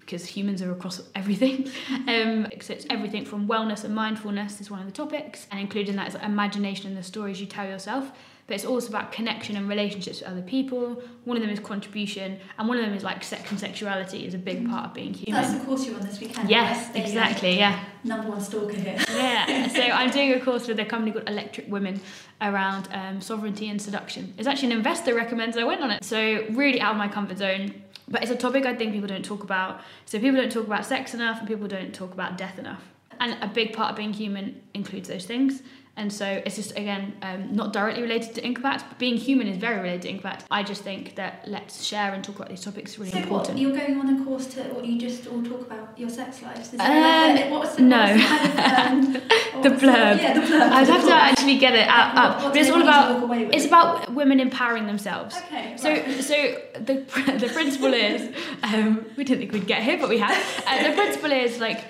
[0.00, 1.70] because humans are across everything.
[2.06, 5.96] Um, so it's everything from wellness and mindfulness is one of the topics, and including
[5.96, 8.12] that is imagination and the stories you tell yourself.
[8.46, 11.02] But it's also about connection and relationships with other people.
[11.24, 14.34] One of them is contribution, and one of them is like sex and sexuality is
[14.34, 15.40] a big part of being human.
[15.40, 16.50] That's the course you're on this weekend.
[16.50, 17.56] yes, exactly.
[17.56, 17.82] Yeah.
[18.04, 18.98] Number one stalker here.
[19.08, 22.00] Yeah, so I'm doing a course with a company called Electric Women
[22.42, 24.34] around um, sovereignty and seduction.
[24.36, 26.04] It's actually an investor recommends I went on it.
[26.04, 27.74] So really out of my comfort zone.
[28.08, 29.80] But it's a topic I think people don't talk about.
[30.04, 32.82] So people don't talk about sex enough and people don't talk about death enough.
[33.20, 35.62] And a big part of being human includes those things.
[35.96, 39.58] And so it's just again um, not directly related to impact, but being human is
[39.58, 40.44] very related to impact.
[40.50, 43.50] I just think that let's share and talk about these topics is really so important.
[43.50, 46.42] what, you're going on a course to what you just all talk about your sex
[46.42, 46.72] lives?
[46.74, 46.88] Is Um,
[47.36, 48.06] like what's the, no.
[48.06, 49.22] what's the kind of, um,
[49.62, 50.18] The blurb.
[50.20, 50.60] yeah, the blurb.
[50.72, 52.42] I'd have to actually get it out, up.
[52.42, 53.54] what But it's all want you to about walk away with?
[53.54, 55.36] it's about women empowering themselves.
[55.46, 55.76] Okay.
[55.76, 56.20] So, right.
[56.20, 56.34] so
[56.80, 56.94] the
[57.38, 58.34] the principle is,
[58.64, 60.36] um, we didn't think we'd get here, but we have.
[60.66, 61.84] Uh, the principle is like,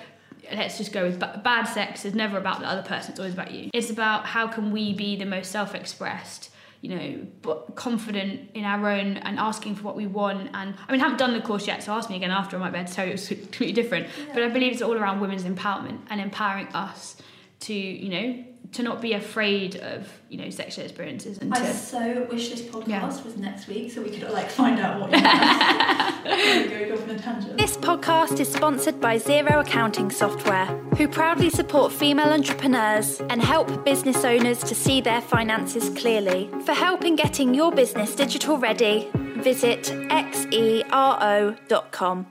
[0.53, 3.33] let's just go with ba- bad sex is never about the other person; it's always
[3.33, 3.69] about you.
[3.73, 8.89] It's about how can we be the most self-expressed, you know, but confident in our
[8.89, 10.49] own and asking for what we want.
[10.53, 12.57] And I mean, I haven't done the course yet, so ask me again after.
[12.57, 14.07] I might be able to tell you it's completely different.
[14.33, 17.17] But I believe it's all around women's empowerment and empowering us
[17.61, 21.73] to, you know, to not be afraid of, you know, sexual experiences and I to.
[21.73, 23.05] so wish this podcast Yeah.
[23.23, 27.19] was next week so we could like find out what you're going off on a
[27.19, 27.57] tangent.
[27.57, 30.65] This podcast is sponsored by Xero Accounting Software,
[30.97, 36.49] who proudly support female entrepreneurs and help business owners to see their finances clearly.
[36.65, 42.25] For help in getting your business digital ready, visit xero.com.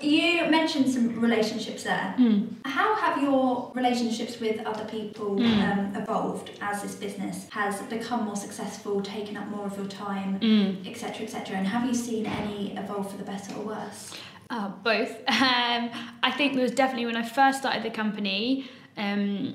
[0.00, 2.14] You mentioned some relationships there.
[2.18, 2.48] Mm.
[2.66, 5.62] How have your relationships with other people Mm.
[5.72, 10.38] um, evolved as this business has become more successful, taken up more of your time,
[10.40, 10.86] Mm.
[10.86, 11.56] etc., etc.?
[11.56, 14.12] And have you seen any evolve for the better or worse?
[14.50, 15.16] Uh, both.
[15.28, 15.90] Um,
[16.22, 18.66] I think there was definitely when I first started the company,
[18.98, 19.54] um,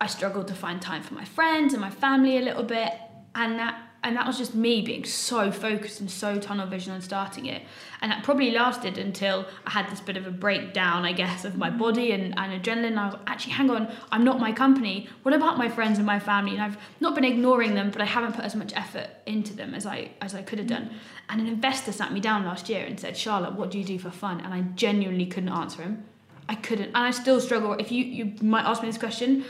[0.00, 2.92] I struggled to find time for my friends and my family a little bit,
[3.34, 3.76] and that
[4.06, 7.62] and that was just me being so focused and so tunnel vision on starting it,
[8.00, 11.58] and that probably lasted until I had this bit of a breakdown, I guess, of
[11.58, 11.78] my mm.
[11.78, 12.86] body and, and adrenaline.
[12.86, 15.08] And I was like, actually, hang on, I'm not my company.
[15.24, 16.52] What about my friends and my family?
[16.52, 19.74] And I've not been ignoring them, but I haven't put as much effort into them
[19.74, 20.84] as I as I could have done.
[20.84, 20.92] Mm.
[21.30, 23.98] And an investor sat me down last year and said, Charlotte, what do you do
[23.98, 24.40] for fun?
[24.40, 26.04] And I genuinely couldn't answer him.
[26.48, 26.86] I couldn't.
[26.94, 27.72] And I still struggle.
[27.72, 29.44] If you, you might ask me this question,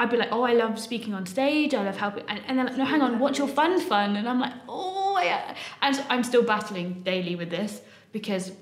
[0.00, 1.74] I'd be like, oh, I love speaking on stage.
[1.74, 2.24] I love helping.
[2.26, 4.16] And, and then, like, no, hang on, what's your fun fun?
[4.16, 5.54] And I'm like, oh, yeah.
[5.82, 8.52] And so I'm still battling daily with this because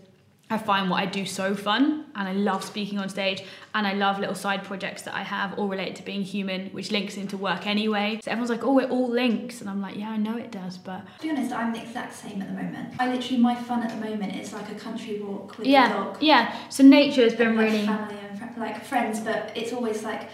[0.51, 3.93] I find what I do so fun and I love speaking on stage and I
[3.93, 7.37] love little side projects that I have all related to being human, which links into
[7.37, 8.19] work anyway.
[8.25, 9.61] So everyone's like, oh, it all links.
[9.61, 12.15] And I'm like, yeah, I know it does, but To be honest, I'm the exact
[12.15, 12.95] same at the moment.
[12.99, 15.93] I literally, my fun at the moment is like a country walk with the yeah,
[15.93, 16.17] dog.
[16.21, 16.57] yeah.
[16.69, 17.87] So nature has been like really.
[17.87, 20.31] family and fr- like friends, but it's always like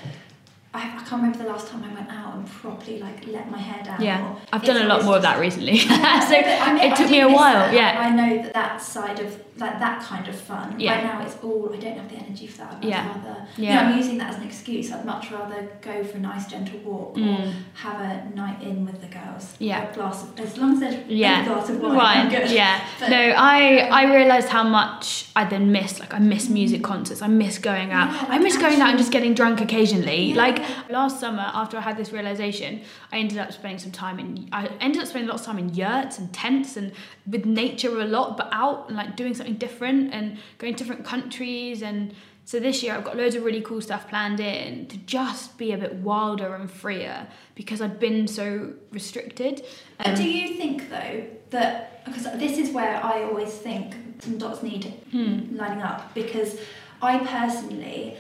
[0.75, 3.59] I, I can't remember the last time I went out and properly like let my
[3.59, 4.03] hair down.
[4.03, 5.79] Yeah, or I've done a lot more of that recently.
[5.79, 7.55] so I mean, it took me a while.
[7.55, 7.73] that.
[7.73, 10.81] Yeah, I know that that side of like that kind of fun.
[10.81, 10.95] Yeah.
[10.97, 12.73] Right now, it's all I don't have the energy for that.
[12.73, 13.07] I'd much Yeah.
[13.07, 13.47] rather.
[13.57, 13.75] You Yeah.
[13.75, 14.91] know, I'm using that as an excuse.
[14.91, 17.53] I'd much rather go for a nice gentle walk or Mm.
[17.75, 19.55] have a night in with the girls.
[19.61, 19.89] Yeah.
[19.89, 21.43] A glass of as long as there's Yeah.
[21.43, 21.95] a glass of wine.
[21.95, 22.51] Wine, I'm good.
[22.51, 22.81] yeah.
[22.99, 26.01] But- no, I I realised how much I then missed.
[26.01, 27.23] Like I miss music concerts.
[27.23, 28.09] I miss going out.
[28.11, 30.33] Yeah, I miss like going out and just getting drunk occasionally.
[30.33, 30.37] Yeah.
[30.37, 34.49] Like last summer, after I had this realisation, I ended up spending some time in.
[34.53, 36.93] I ended up spending lots of time in yurts and tents and
[37.27, 41.05] with nature a lot, but out and like doing something different and going to different
[41.05, 42.15] countries and.
[42.47, 45.73] So this year I've got loads of really cool stuff planned in to just be
[45.73, 49.65] a bit wilder and freer because I'd been so restricted.
[50.01, 54.63] Um, do you think though that because this is where I always think some dots
[54.63, 55.57] need Hmm.
[55.57, 56.59] lining up because
[57.01, 58.19] I personally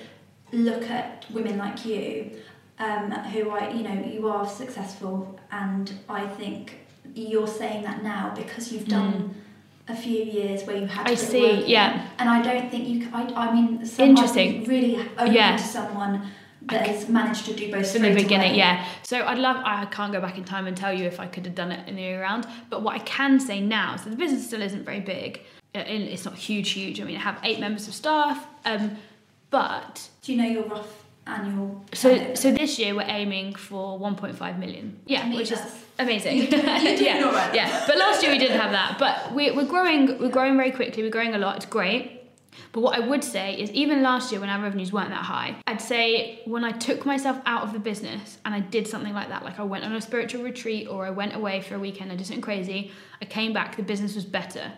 [0.54, 2.30] look at women like you
[2.78, 6.78] um, who I you know you are successful and I think
[7.14, 9.34] you're saying that now because you've done
[9.86, 11.06] a few years where you had.
[11.06, 12.08] I to see, yeah.
[12.18, 14.64] and I don't think you I I mean some, Interesting.
[14.64, 15.56] Really open Yeah.
[15.58, 16.30] to someone
[16.62, 18.56] that has managed to do both from the beginning, away.
[18.58, 18.86] yeah.
[19.02, 19.56] So I'd love.
[19.62, 21.86] I can't go back in time and tell you if I could have done it
[21.86, 22.46] in the year round.
[22.70, 25.42] But what I can say now, so the business still isn't very big.
[25.74, 27.00] Uh, and It's not huge, huge.
[27.02, 28.46] I mean, I have eight members of staff.
[28.64, 28.96] Um,
[29.54, 34.58] but do you know your rough annual so so this year we're aiming for 1.5
[34.58, 35.00] million.
[35.06, 35.60] Yeah, which is
[35.98, 36.38] amazing.
[36.50, 37.54] Doing yeah, right.
[37.54, 37.84] yeah.
[37.86, 38.98] But last year we didn't have that.
[38.98, 40.18] But we, we're growing.
[40.18, 41.02] We're growing very quickly.
[41.02, 41.56] We're growing a lot.
[41.56, 42.22] It's great.
[42.72, 45.56] But what I would say is, even last year when our revenues weren't that high,
[45.66, 49.28] I'd say when I took myself out of the business and I did something like
[49.28, 52.12] that, like I went on a spiritual retreat or I went away for a weekend,
[52.12, 54.72] I did something crazy, I came back, the business was better.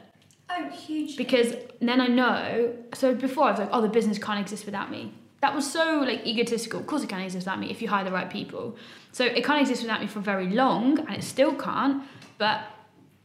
[0.48, 1.16] Oh, huge.
[1.16, 2.74] because then I know.
[2.94, 5.12] So before I was like, oh, the business can't exist without me.
[5.40, 6.80] That was so like egotistical.
[6.80, 8.76] Of course, it can't exist without me if you hire the right people.
[9.12, 12.04] So it can't exist without me for very long, and it still can't.
[12.38, 12.62] But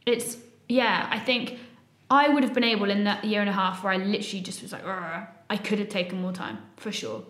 [0.04, 0.36] it's
[0.68, 1.08] yeah.
[1.10, 1.58] I think
[2.10, 4.62] I would have been able in that year and a half where I literally just
[4.62, 7.24] was like, I could have taken more time for sure.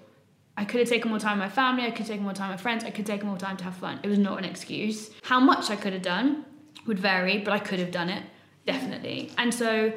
[0.57, 1.85] I could have taken more time with my family.
[1.85, 2.85] I could have taken more time with friends.
[2.85, 4.01] I could have taken more time to have fun.
[4.03, 5.11] It was not an excuse.
[5.23, 6.45] How much I could have done
[6.87, 8.23] would vary, but I could have done it
[8.67, 9.31] definitely.
[9.39, 9.93] And so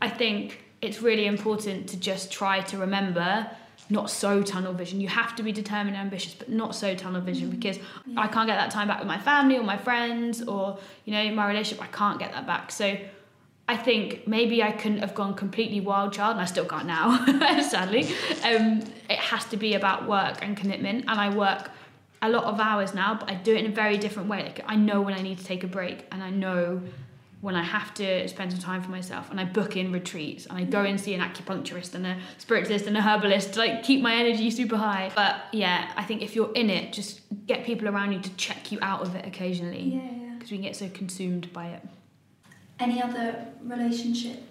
[0.00, 3.50] I think it's really important to just try to remember
[3.90, 5.00] not so tunnel vision.
[5.00, 7.78] You have to be determined and ambitious, but not so tunnel vision because
[8.16, 11.34] I can't get that time back with my family or my friends or you know
[11.34, 11.82] my relationship.
[11.82, 12.70] I can't get that back.
[12.70, 12.96] So
[13.68, 17.24] I think maybe I couldn't have gone completely wild child, and I still can't now,
[17.62, 18.08] sadly.
[18.44, 21.70] Um, it has to be about work and commitment, and I work
[22.22, 24.42] a lot of hours now, but I do it in a very different way.
[24.42, 26.82] Like I know when I need to take a break, and I know
[27.40, 30.58] when I have to spend some time for myself, and I book in retreats, and
[30.58, 34.02] I go and see an acupuncturist and a spiritualist and a herbalist to like keep
[34.02, 35.10] my energy super high.
[35.14, 38.70] But yeah, I think if you're in it, just get people around you to check
[38.70, 40.34] you out of it occasionally, Yeah, yeah.
[40.34, 41.82] because we can get so consumed by it.
[42.78, 44.42] Any other relationship?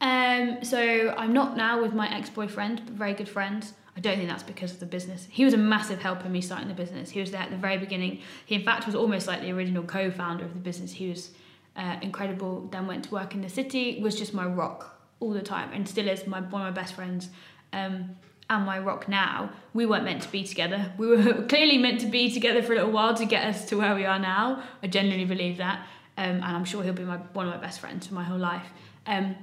[0.00, 3.72] Um, so I'm not now with my ex-boyfriend, but very good friends.
[3.96, 5.28] I don't think that's because of the business.
[5.30, 7.10] He was a massive help in me starting the business.
[7.10, 8.20] He was there at the very beginning.
[8.46, 10.92] He, in fact, was almost like the original co-founder of the business.
[10.92, 11.30] He was
[11.76, 12.68] uh, incredible.
[12.70, 14.00] Then went to work in the city.
[14.00, 16.94] Was just my rock all the time, and still is my one of my best
[16.94, 17.28] friends.
[17.72, 18.16] Um,
[18.50, 19.50] and my rock now.
[19.72, 20.92] We weren't meant to be together.
[20.98, 23.76] We were clearly meant to be together for a little while to get us to
[23.76, 24.62] where we are now.
[24.82, 25.86] I genuinely believe that,
[26.18, 28.38] um, and I'm sure he'll be my one of my best friends for my whole
[28.38, 28.66] life.
[29.06, 29.36] Um,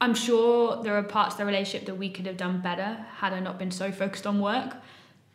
[0.00, 3.32] I'm sure there are parts of the relationship that we could have done better had
[3.32, 4.76] I not been so focused on work.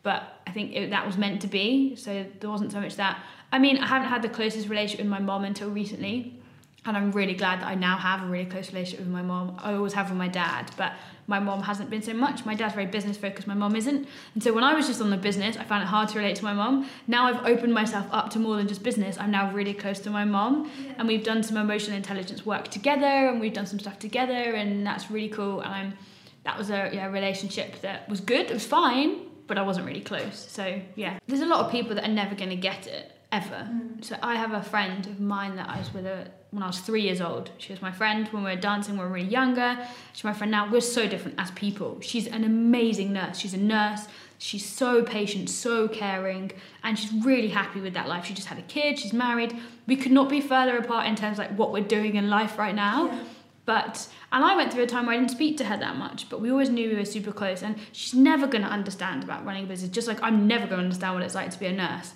[0.02, 3.18] But I think it, that was meant to be, so there wasn't so much that.
[3.52, 6.40] I mean, I haven't had the closest relationship with my mom until recently,
[6.84, 9.58] and I'm really glad that I now have a really close relationship with my mom.
[9.62, 10.92] I always have with my dad, but
[11.26, 12.46] my mom hasn't been so much.
[12.46, 14.06] My dad's very business focused, my mom isn't.
[14.34, 16.36] And so when I was just on the business, I found it hard to relate
[16.36, 16.88] to my mom.
[17.08, 19.18] Now I've opened myself up to more than just business.
[19.18, 23.30] I'm now really close to my mom, and we've done some emotional intelligence work together,
[23.30, 25.60] and we've done some stuff together, and that's really cool.
[25.62, 25.98] And I'm,
[26.44, 28.46] that was a yeah, relationship that was good.
[28.46, 30.46] It was fine, but I wasn't really close.
[30.50, 33.68] So yeah, there's a lot of people that are never going to get it ever.
[33.70, 34.04] Mm.
[34.04, 36.06] So I have a friend of mine that I was with
[36.50, 37.50] when I was three years old.
[37.58, 39.78] She was my friend when we were dancing when we were really younger.
[40.12, 40.70] She's my friend now.
[40.70, 41.98] We're so different as people.
[42.00, 43.38] She's an amazing nurse.
[43.38, 44.06] She's a nurse.
[44.38, 48.26] She's so patient, so caring, and she's really happy with that life.
[48.26, 48.98] She just had a kid.
[48.98, 49.58] She's married.
[49.86, 52.58] We could not be further apart in terms of like what we're doing in life
[52.58, 53.06] right now.
[53.06, 53.22] Yeah.
[53.66, 56.28] But and I went through a time where I didn't speak to her that much,
[56.30, 57.62] but we always knew we were super close.
[57.62, 60.78] And she's never going to understand about running a business, just like I'm never going
[60.78, 62.14] to understand what it's like to be a nurse.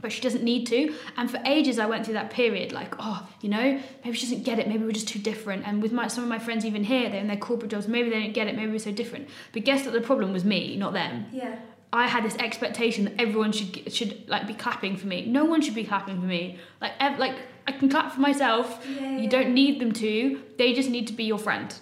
[0.00, 0.94] But she doesn't need to.
[1.16, 4.44] And for ages, I went through that period, like, oh, you know, maybe she doesn't
[4.44, 4.66] get it.
[4.66, 5.66] Maybe we're just too different.
[5.66, 7.88] And with my some of my friends even here, they're in their corporate jobs.
[7.88, 8.56] Maybe they didn't get it.
[8.56, 9.28] Maybe we're so different.
[9.52, 11.26] But guess that the problem was me, not them.
[11.32, 11.58] Yeah.
[11.92, 15.26] I had this expectation that everyone should should like be clapping for me.
[15.26, 16.58] No one should be clapping for me.
[16.80, 17.34] Like ev- like
[17.66, 18.84] I can clap for myself.
[18.86, 20.42] Yeah, You don't need them to.
[20.58, 21.74] They just need to be your friend.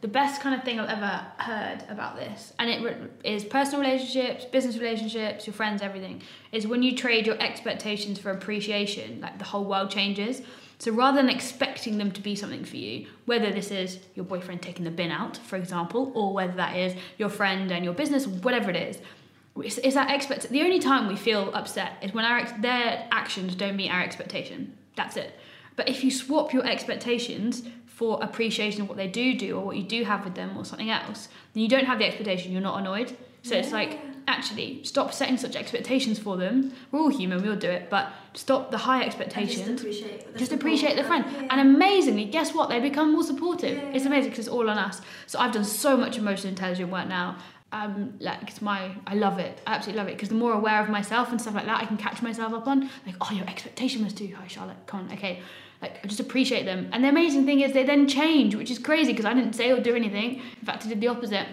[0.00, 3.82] The best kind of thing I've ever heard about this, and it re- is personal
[3.82, 9.38] relationships, business relationships, your friends, everything, is when you trade your expectations for appreciation, like
[9.38, 10.40] the whole world changes.
[10.78, 14.62] So rather than expecting them to be something for you, whether this is your boyfriend
[14.62, 18.26] taking the bin out, for example, or whether that is your friend and your business,
[18.26, 18.98] whatever it is,
[19.62, 23.06] is, is that expect the only time we feel upset is when our ex- their
[23.10, 25.38] actions don't meet our expectation that's it.
[25.76, 29.76] But if you swap your expectations for appreciation of what they do do or what
[29.76, 32.60] you do have with them or something else then you don't have the expectation you're
[32.62, 33.16] not annoyed.
[33.42, 36.72] So it's like actually stop setting such expectations for them.
[36.92, 39.80] We're all human we all do it but stop the high And just expectations.
[39.80, 41.24] appreciate the just appreciate the friend.
[41.30, 41.48] Yeah.
[41.50, 42.68] and amazingly guess what?
[42.68, 43.76] They become more supportive.
[43.76, 43.92] Yeah.
[43.94, 45.00] it's amazing because it's all on us.
[45.26, 47.36] So i've done so much emotional intelligent work now
[47.72, 49.60] um like it's my i love it.
[49.66, 51.86] I absolutely love it because the more aware of myself and stuff like that i
[51.86, 54.76] can catch myself up on like oh your expectation was too high charlotte.
[54.86, 55.40] Come on okay.
[55.80, 56.90] Like I just appreciate them.
[56.92, 59.70] And the amazing thing is they then change which is crazy because i didn't say
[59.70, 60.36] or do anything.
[60.60, 61.46] In fact i did the opposite.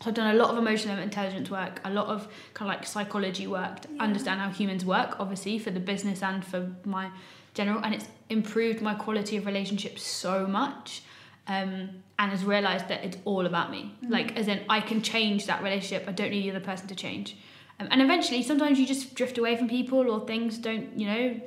[0.00, 2.86] So I've done a lot of emotional intelligence work, a lot of kind of like
[2.86, 7.10] psychology work to understand how humans work, obviously for the business and for my
[7.54, 11.02] general, and it's improved my quality of relationships so much.
[11.46, 13.94] Um, and has realized that it's all about me.
[14.08, 16.08] Like, as in, I can change that relationship.
[16.08, 17.36] I don't need the other person to change.
[17.80, 21.40] Um, and eventually, sometimes you just drift away from people, or things don't, you know,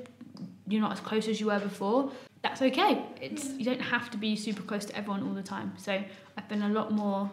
[0.67, 2.11] you're not as close as you were before.
[2.41, 3.01] That's okay.
[3.21, 5.73] It's you don't have to be super close to everyone all the time.
[5.77, 6.03] So
[6.37, 7.31] I've been a lot more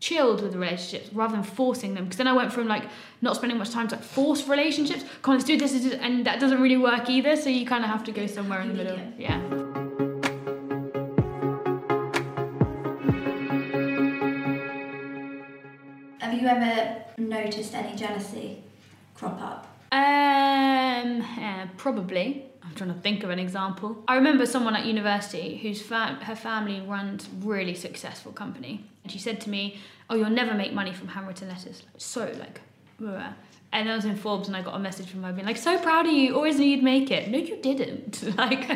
[0.00, 2.04] chilled with the relationships rather than forcing them.
[2.04, 2.84] Because then I went from like
[3.20, 5.04] not spending much time to like force relationships.
[5.22, 7.36] Come on, let's do this," and that doesn't really work either.
[7.36, 8.98] So you kind of have to go somewhere in the middle.
[9.18, 9.69] Yeah.
[16.50, 18.62] Ever noticed any jealousy
[19.14, 19.66] crop up?
[19.92, 22.44] Um, yeah, probably.
[22.62, 24.04] I'm trying to think of an example.
[24.06, 29.18] I remember someone at university whose fam- her family runs really successful company, and she
[29.18, 32.60] said to me, "Oh, you'll never make money from handwritten letters." So like,
[32.98, 33.32] blah.
[33.72, 35.78] And I was in Forbes, and I got a message from her being like, "So
[35.78, 36.34] proud of you.
[36.34, 38.36] Always knew you'd make it." No, you didn't.
[38.36, 38.68] like,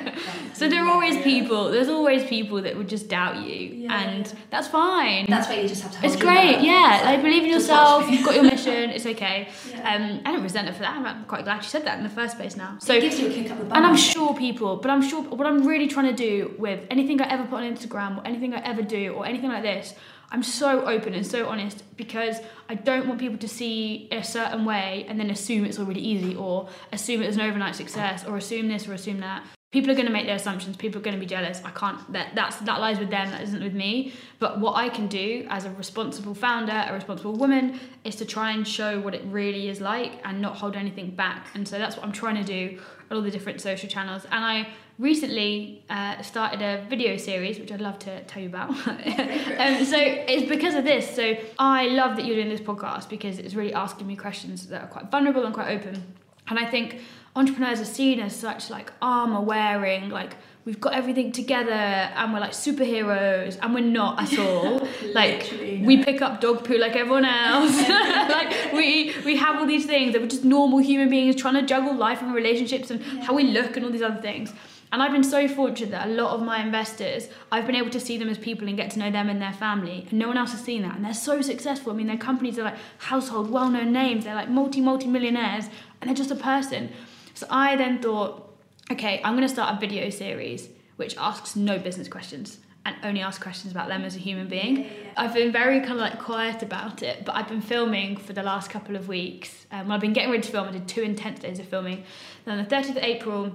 [0.55, 1.71] so there are always people.
[1.71, 4.33] There's always people that would just doubt you, Yeah, and yeah.
[4.51, 5.27] that's fine.
[5.29, 5.99] That's why you just have to.
[5.99, 7.03] Hold It's great, yeah.
[7.05, 8.09] Like believe in yourself.
[8.09, 8.91] You've got your mission.
[8.91, 9.49] It's okay.
[9.71, 9.95] Yeah.
[9.95, 10.97] Um, I don't resent her for that.
[10.97, 12.77] I'm quite glad she said that in the first place now.
[12.81, 13.77] So it gives you a kick up the bum.
[13.77, 17.21] and I'm sure people, but I'm sure what I'm really trying to do with anything
[17.21, 19.95] I ever put on Instagram or anything I ever do or anything like this,
[20.31, 24.65] I'm so open and so honest because I don't want people to see a certain
[24.65, 28.37] way and then assume it's already easy or assume it was an overnight success or
[28.37, 29.45] assume this or assume that.
[29.75, 30.77] People are going to make their assumptions.
[30.77, 31.61] People are going to be jealous.
[31.65, 32.01] I can't.
[32.13, 33.29] That that's that lies with them.
[33.33, 34.13] That isn't with me.
[34.39, 38.53] But what I can do as a responsible founder, a responsible woman, is to try
[38.53, 41.49] and show what it really is like and not hold anything back.
[41.57, 44.25] And so that's what I'm trying to do on all the different social channels.
[44.31, 44.69] And I
[45.01, 48.71] recently uh, started a video series, which I'd love to tell you about.
[48.87, 51.17] um, so it's because of this.
[51.17, 54.83] So I love that you're doing this podcast because it's really asking me questions that
[54.83, 56.15] are quite vulnerable and quite open.
[56.47, 57.01] And I think
[57.37, 62.41] entrepreneurs are seen as such like armor wearing, like we've got everything together and we're
[62.41, 64.79] like superheroes and we're not at all.
[65.15, 67.77] like Literally we pick up dog poo like everyone else.
[67.89, 71.63] like we we have all these things that we're just normal human beings trying to
[71.63, 74.53] juggle life and relationships and how we look and all these other things.
[74.93, 77.99] And I've been so fortunate that a lot of my investors, I've been able to
[77.99, 80.07] see them as people and get to know them and their family.
[80.09, 80.95] And no one else has seen that.
[80.95, 81.93] And they're so successful.
[81.93, 84.23] I mean, their companies are like household, well known names.
[84.23, 85.65] They're like multi, multi millionaires.
[86.01, 86.91] And they're just a person.
[87.35, 88.57] So I then thought,
[88.91, 93.21] okay, I'm going to start a video series which asks no business questions and only
[93.21, 94.77] asks questions about them as a human being.
[94.77, 95.13] Yeah, yeah.
[95.17, 98.43] I've been very kind of like quiet about it, but I've been filming for the
[98.43, 99.67] last couple of weeks.
[99.73, 100.69] Um, well, I've been getting ready to film.
[100.69, 102.05] I did two intense days of filming.
[102.45, 103.53] Then on the 30th of April,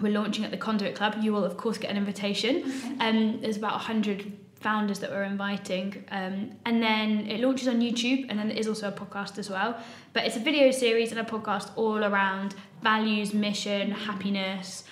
[0.00, 1.16] we're launching at the Conduit Club.
[1.20, 2.70] You will, of course, get an invitation.
[3.00, 6.04] Um, there's about 100 founders that we're inviting.
[6.10, 9.48] Um, and then it launches on YouTube, and then there is also a podcast as
[9.48, 9.78] well.
[10.12, 12.54] But it's a video series and a podcast all around
[12.90, 14.84] values, mission, happiness,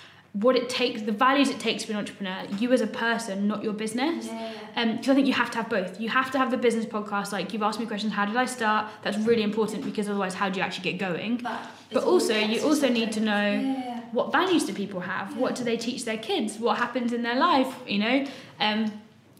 [0.43, 3.47] what it takes, the values it takes to be an entrepreneur, you as a person,
[3.47, 4.25] not your business.
[4.25, 5.91] Yeah, Um, because I think you have to have both.
[6.03, 7.31] You have to have the business podcast.
[7.31, 8.83] Like you've asked me questions, how did I start?
[9.03, 11.31] That's really important because otherwise, how do you actually get going?
[11.37, 11.59] But,
[11.95, 15.27] But also, you also need to know Yeah, yeah, what values do people have?
[15.43, 16.49] What do they teach their kids?
[16.65, 17.71] What happens in their life?
[17.93, 18.17] You know.
[18.59, 18.79] Um,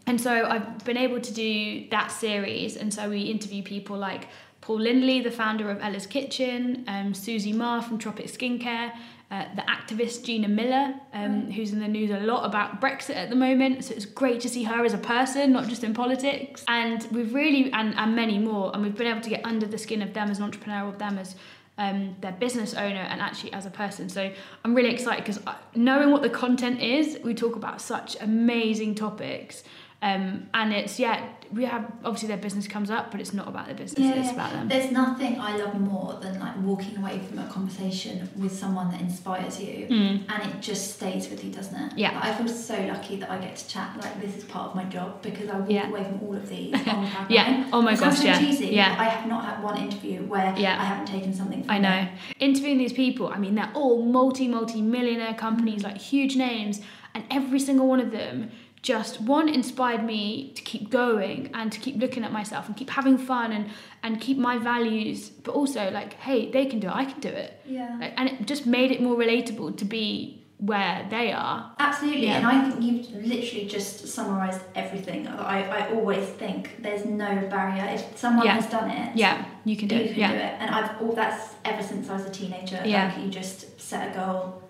[0.08, 1.52] and so I've been able to do
[1.90, 4.22] that series, and so we interview people like
[4.66, 8.92] Paul Lindley, the founder of Ella's Kitchen, um, Susie Ma from Tropic Skincare,
[9.30, 13.30] uh, the activist Gina Miller, um, who's in the news a lot about Brexit at
[13.30, 13.84] the moment.
[13.84, 16.64] So it's great to see her as a person, not just in politics.
[16.66, 19.78] And we've really, and, and many more, and we've been able to get under the
[19.78, 21.36] skin of them as an entrepreneur, of them as
[21.78, 24.08] um, their business owner, and actually as a person.
[24.08, 24.32] So
[24.64, 25.40] I'm really excited because
[25.76, 29.62] knowing what the content is, we talk about such amazing topics.
[30.02, 33.66] Um, and it's yeah, we have obviously their business comes up, but it's not about
[33.66, 34.68] their business; Yeah, it's about them.
[34.68, 39.00] There's nothing I love more than like walking away from a conversation with someone that
[39.00, 40.22] inspires you, Mm.
[40.28, 41.92] and it just stays with you, doesn't it?
[41.98, 42.10] Yeah.
[42.14, 43.96] Like, I feel so lucky that I get to chat.
[44.02, 45.88] Like this is part of my job because I walk Yeah.
[45.88, 47.26] away from all of these the.
[47.30, 47.66] Yeah.
[47.72, 48.38] Oh my gosh, yeah.
[48.38, 48.94] cheesy, Yeah.
[48.98, 50.76] I have not had one interview where Yeah.
[50.80, 51.62] I haven't taken something.
[51.62, 51.94] From I know.
[52.02, 52.08] it.
[52.38, 56.82] Interviewing these people, I mean, they're all multi, multi millionaire companies, like huge names,
[57.14, 58.50] and every single one of them
[58.86, 62.90] just one inspired me to keep going and to keep looking at myself and keep
[62.90, 63.64] having fun and
[64.04, 67.28] and keep my values, but also like, hey, they can do it, I can do
[67.44, 67.96] it, Yeah.
[68.00, 71.58] Like, and it just made it more relatable to be where they are.
[71.80, 72.36] Absolutely, Yeah.
[72.38, 75.26] and I think you've literally just summarised everything.
[75.28, 77.86] I, I always think there's no barrier.
[77.96, 78.54] If someone Yeah.
[78.60, 80.08] has done it, Yeah, you can do you it.
[80.12, 80.32] can yeah.
[80.32, 80.54] do it.
[80.60, 82.80] And I've all that's ever since I was a teenager.
[82.86, 83.06] Yeah.
[83.08, 83.58] Like you just
[83.90, 84.62] set a goal,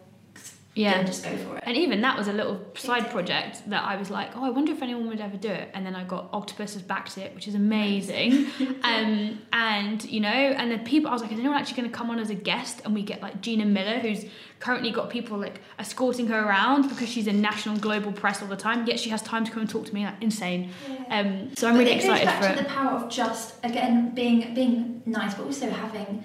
[0.77, 1.03] Yeah.
[1.05, 1.65] just go for it.
[1.67, 4.73] And even that was a little side project that I was like, oh, I wonder
[4.73, 5.71] if anyone would ever do it.
[5.75, 8.47] And then I got Octopus has backed it, which is amazing.
[8.83, 11.97] um, and you know, and the people, I was like, is anyone actually going to
[11.97, 12.83] come on as a guest?
[12.85, 14.27] And we get like Gina Miller, who's
[14.61, 18.57] currently got people like escorting her around because she's in national global press all the
[18.57, 18.87] time.
[18.87, 20.71] Yet she has time to come and talk to me, like insane.
[21.09, 22.63] Um, so I'm But really it excited goes back for to it.
[22.63, 26.23] the power of just again being being nice, but also having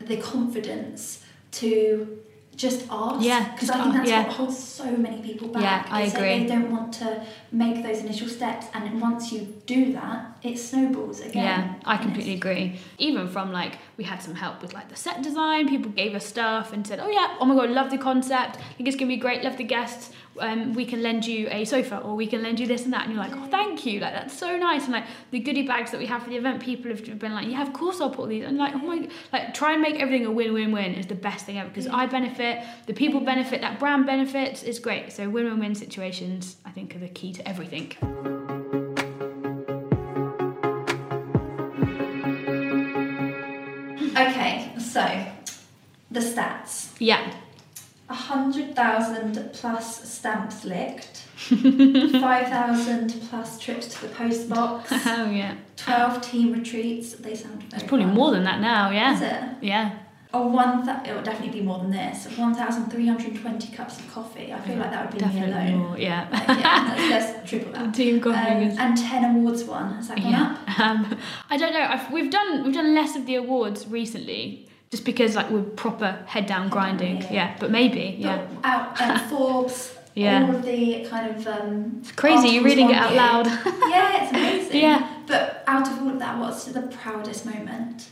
[0.00, 2.18] the confidence to
[2.56, 3.24] just ask.
[3.24, 4.24] Yeah, because I think that's yeah.
[4.24, 5.62] what holds so many people back.
[5.62, 6.40] Yeah, I agree.
[6.40, 11.20] They don't want to make those initial steps, and once you do that, it snowballs
[11.20, 11.44] again.
[11.44, 12.78] Yeah, I completely agree.
[12.98, 15.68] Even from like we had some help with like the set design.
[15.68, 18.58] People gave us stuff and said, "Oh yeah, oh my god, love the concept.
[18.58, 19.42] I think it's gonna be great.
[19.42, 20.12] Love the guests.
[20.38, 23.04] Um, we can lend you a sofa or we can lend you this and that."
[23.04, 24.00] And you're like, "Oh, thank you.
[24.00, 26.62] Like that's so nice." And like the goodie bags that we have for the event,
[26.62, 29.52] people have been like, "Yeah, of course I'll put these." And like, oh my, like
[29.54, 32.94] try and make everything a win-win-win is the best thing ever because I benefit, the
[32.94, 34.62] people benefit, that brand benefits.
[34.62, 35.12] It's great.
[35.12, 37.92] So win-win-win situations, I think, are the key to everything.
[44.14, 45.26] Okay, so
[46.10, 46.94] the stats.
[46.98, 47.32] Yeah.
[48.08, 51.22] A hundred thousand plus stamps licked,
[52.20, 55.56] five thousand plus trips to the post box, Oh yeah.
[55.76, 57.14] twelve team retreats.
[57.14, 58.14] They sound It's probably fun.
[58.14, 58.90] more than that now.
[58.90, 59.14] Yeah.
[59.14, 59.42] Is it?
[59.66, 59.98] Yeah.
[60.34, 62.26] Or one th- it will definitely be more than this.
[62.36, 64.52] One thousand three hundred twenty cups of coffee.
[64.52, 65.76] I feel like that would be me alone.
[65.76, 65.98] more.
[65.98, 66.28] Yeah.
[66.30, 67.94] Like, yeah, let's, let's triple that.
[67.94, 68.78] Team Um, coffee is.
[68.78, 69.94] and ten awards won.
[69.94, 70.58] Has that gone up?
[70.78, 70.90] Yeah.
[70.90, 71.80] Um, I don't know.
[71.82, 76.22] I've, we've done we've done less of the awards recently, just because like we're proper
[76.26, 77.22] head down grinding.
[77.22, 77.32] yeah.
[77.32, 77.56] Yeah.
[77.58, 78.14] But maybe.
[78.18, 78.46] Yeah.
[78.62, 79.96] But out um, Forbes.
[80.14, 80.44] Yeah.
[80.46, 82.48] All of the kind of um, It's crazy.
[82.50, 83.16] You're reading it out you.
[83.16, 83.46] loud.
[83.46, 84.80] yeah, it's amazing.
[84.82, 85.08] Yeah.
[85.26, 88.08] But out of all of that, what's the proudest moment?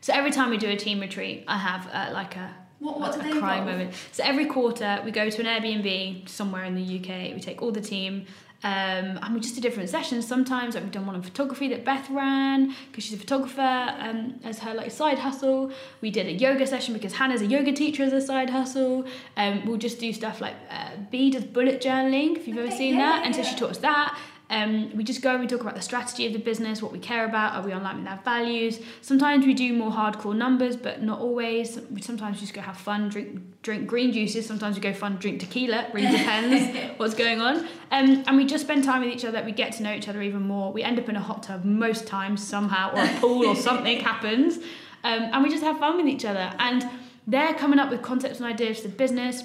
[0.00, 3.12] So every time we do a team retreat, I have uh, like a What what
[3.14, 3.94] do a cry moment.
[4.10, 7.32] So every quarter we go to an Airbnb somewhere in the UK.
[7.32, 8.26] We take all the team.
[8.64, 10.26] Um, and we just do different sessions.
[10.26, 14.40] Sometimes like we've done one on photography that Beth ran because she's a photographer um,
[14.42, 15.70] as her like side hustle.
[16.00, 19.04] We did a yoga session because Hannah's a yoga teacher as a side hustle.
[19.36, 22.94] Um, we'll just do stuff like uh, B does bullet journaling if you've ever seen
[22.94, 24.18] yeah, that, yeah, and so she taught us that.
[24.50, 26.98] Um, we just go and we talk about the strategy of the business, what we
[26.98, 28.78] care about, are we aligned with our values.
[29.00, 31.78] Sometimes we do more hardcore numbers, but not always.
[31.90, 34.46] We sometimes just go have fun, drink drink green juices.
[34.46, 35.88] Sometimes we go fun, drink tequila.
[35.94, 37.60] Really depends what's going on.
[37.90, 39.42] Um, and we just spend time with each other.
[39.42, 40.72] We get to know each other even more.
[40.72, 44.00] We end up in a hot tub most times somehow, or a pool, or something
[44.00, 44.58] happens.
[45.04, 46.52] Um, and we just have fun with each other.
[46.58, 46.88] And
[47.26, 49.42] they're coming up with concepts and ideas for the business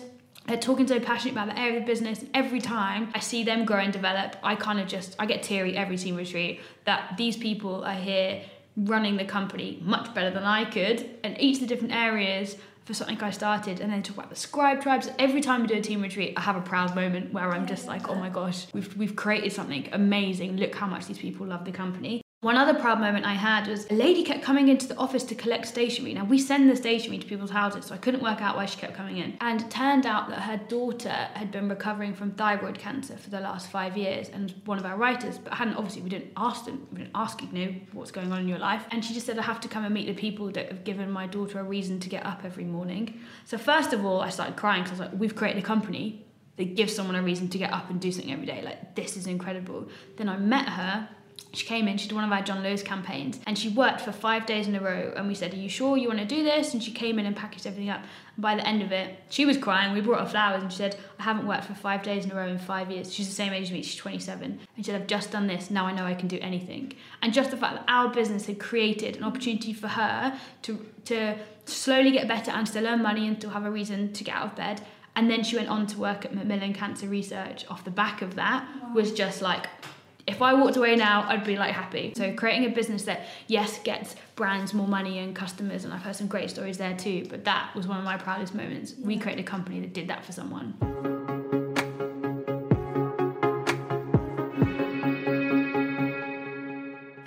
[0.50, 3.78] they're talking so passionate about the area of business every time i see them grow
[3.78, 7.84] and develop i kind of just i get teary every team retreat that these people
[7.84, 8.42] are here
[8.76, 12.94] running the company much better than i could and each of the different areas for
[12.96, 15.12] something i started and then talk about the scribe tribes.
[15.20, 17.86] Every time we do a team retreat i have a proud moment where i'm just
[17.86, 20.58] like oh my gosh we've, we've created something amazing.
[20.58, 23.86] Look how much these people love the company one other proud moment I had was
[23.90, 26.14] a lady kept coming into the office to collect stationery.
[26.14, 28.80] Now, we send the stationery to people's houses, so I couldn't work out why she
[28.80, 29.38] kept coming in.
[29.42, 33.42] And it turned out that her daughter had been recovering from thyroid cancer for the
[33.42, 36.88] last five years and one of our writers, but hadn't obviously, we didn't ask them,
[36.94, 38.86] we didn't ask, you know, what's going on in your life.
[38.92, 41.12] And she just said, I have to come and meet the people that have given
[41.12, 43.20] my daughter a reason to get up every morning.
[43.44, 46.26] So, first of all, I started crying because I was like, we've created a company
[46.56, 48.62] that gives someone a reason to get up and do something every day.
[48.62, 49.90] Like, this is incredible.
[50.16, 51.10] Then I met her
[51.52, 54.12] she came in, she did one of our John Lewis campaigns, and she worked for
[54.12, 55.14] five days in a row.
[55.16, 56.74] And we said, Are you sure you want to do this?
[56.74, 58.02] And she came in and packaged everything up.
[58.36, 59.94] And by the end of it, she was crying.
[59.94, 62.36] We brought her flowers, and she said, I haven't worked for five days in a
[62.36, 63.12] row in five years.
[63.12, 64.44] She's the same age as me, she's 27.
[64.44, 66.94] And she said, I've just done this, now I know I can do anything.
[67.24, 71.36] And just the fact that our business had created an opportunity for her to, to
[71.66, 74.46] slowly get better and still earn money and still have a reason to get out
[74.46, 74.86] of bed.
[75.16, 78.36] And then she went on to work at Macmillan Cancer Research off the back of
[78.36, 79.68] that was just like,
[80.30, 82.14] if I walked away now, I'd be like happy.
[82.16, 86.16] So creating a business that yes gets brands more money and customers, and I've heard
[86.16, 87.26] some great stories there too.
[87.30, 88.94] But that was one of my proudest moments.
[88.98, 90.76] We created a company that did that for someone.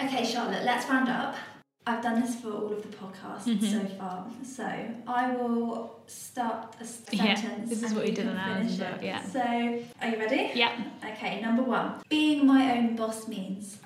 [0.00, 1.34] Okay, Charlotte, let's round up.
[1.84, 3.70] I've done this for all of the podcasts Mhm.
[3.72, 4.64] so far, so
[5.06, 7.70] I will start a s- Yeah, sentence.
[7.70, 9.02] this is what we you did on ours finish as well, it.
[9.04, 9.22] yeah.
[9.22, 9.40] So,
[10.00, 10.50] are you ready?
[10.54, 10.72] Yeah,
[11.04, 11.94] Okay, number one.
[12.08, 13.78] Being my own boss means.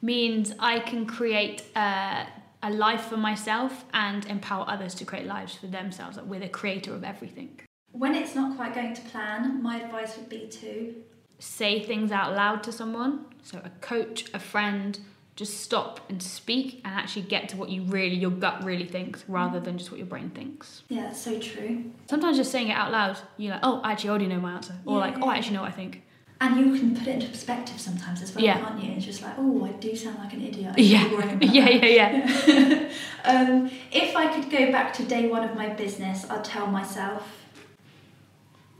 [0.00, 2.24] means I can create uh,
[2.62, 6.16] a life for myself and empower others to create lives for themselves.
[6.16, 7.60] Like we're the creator of everything.
[7.92, 10.94] When it's not quite going to plan, my advice would be to.
[11.38, 13.26] Say things out loud to someone.
[13.42, 14.98] So a coach, a friend,
[15.36, 19.24] just stop and speak and actually get to what you really, your gut really thinks,
[19.26, 20.82] rather than just what your brain thinks.
[20.88, 21.90] Yeah, that's so true.
[22.08, 24.74] Sometimes just saying it out loud, you're like, oh, I actually, already know my answer.
[24.86, 26.02] Or Yeah, like, yeah, oh, I actually know what I think.
[26.40, 28.58] And you can put it into perspective sometimes as well, Yeah.
[28.60, 28.92] can't you?
[28.92, 30.78] It's just like, oh, I do sound like an idiot.
[30.78, 31.00] Yeah.
[31.02, 32.12] should be worrying about Yeah, yeah,
[32.46, 32.88] yeah.
[33.24, 37.40] um, if I could go back to day one of my business, I'd tell myself.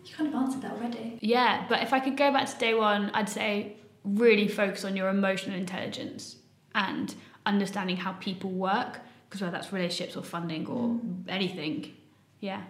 [0.05, 1.19] You kind of answered that already.
[1.21, 4.97] Yeah, but if I could go back to day one, I'd say really focus on
[4.97, 6.37] your emotional intelligence
[6.75, 7.15] and
[7.47, 10.99] understanding how people work, because whether that's relationships or funding or
[11.29, 11.95] anything,
[12.41, 12.63] yeah.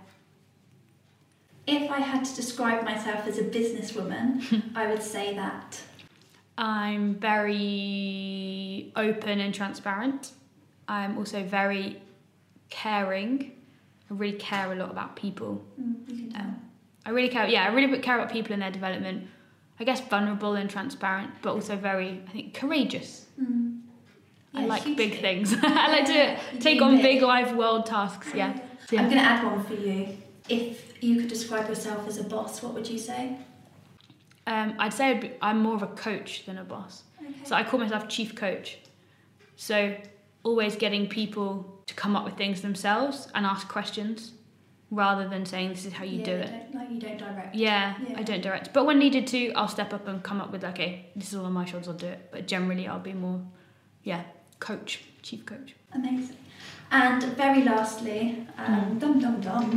[1.66, 5.80] If I had to describe myself as a businesswoman, I would say that.
[6.56, 10.32] I'm very open and transparent.
[10.86, 12.00] I'm also very
[12.70, 13.52] caring.
[14.10, 15.64] I really care a lot about people.
[15.80, 16.42] Mm, you can tell.
[16.42, 16.70] Um,
[17.06, 17.46] I really care.
[17.48, 19.26] Yeah, I really care about people and their development.
[19.80, 23.26] I guess vulnerable and transparent, but also very, I think, courageous.
[23.40, 23.63] Mm.
[24.54, 25.16] I Yeah, like big hugely.
[25.20, 25.54] things.
[25.62, 27.02] I like to you take on big.
[27.02, 28.28] big life world tasks.
[28.34, 28.58] Yeah.
[28.92, 30.16] I'm going to add one for you.
[30.48, 33.36] If you could describe yourself as a boss, what would you say?
[34.46, 37.02] Um, I'd say I'd be, I'm more of a coach than a boss.
[37.20, 37.32] Okay.
[37.44, 38.78] So I call myself chief coach.
[39.56, 39.96] So
[40.42, 44.32] always getting people to come up with things themselves and ask questions
[44.90, 46.50] rather than saying this is how you yeah, do it.
[46.50, 47.54] Don't, like you don't direct.
[47.54, 48.18] Yeah, Yeah.
[48.18, 48.72] I don't direct.
[48.74, 51.46] But when needed to, I'll step up and come up with, okay, this is all
[51.46, 52.28] on my shoulders, I'll do it.
[52.30, 53.40] But generally, I'll be more,
[54.02, 54.22] yeah,
[54.68, 54.90] coach,
[55.26, 55.68] chief coach.
[55.92, 56.38] Amazing.
[56.90, 58.20] And very lastly,
[58.58, 58.68] Mm.
[58.68, 59.70] um, dum dum dum,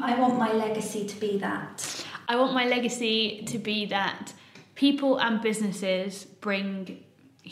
[0.10, 1.74] I want my legacy to be that.
[2.32, 3.18] I want my legacy
[3.52, 4.32] to be that
[4.74, 6.12] people and businesses
[6.46, 6.72] bring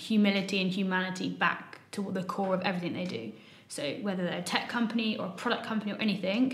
[0.09, 3.25] humility and humanity back to the core of everything they do.
[3.69, 6.45] So whether they're a tech company or a product company or anything,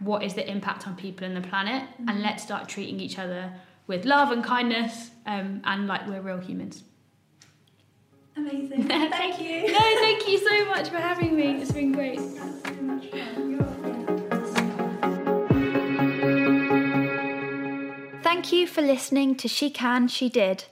[0.00, 1.82] what is the impact on people and the planet?
[2.08, 3.52] And let's start treating each other
[3.86, 6.82] with love and kindness um, and like we're real humans.
[8.38, 8.84] Amazing.
[8.88, 9.72] Thank you.
[9.72, 11.60] No, thank you so much for having me.
[11.60, 12.18] It's been great.
[12.18, 13.50] That's so much fun.
[13.50, 13.64] You're
[18.22, 20.66] Thank you for listening to She Can, She Did.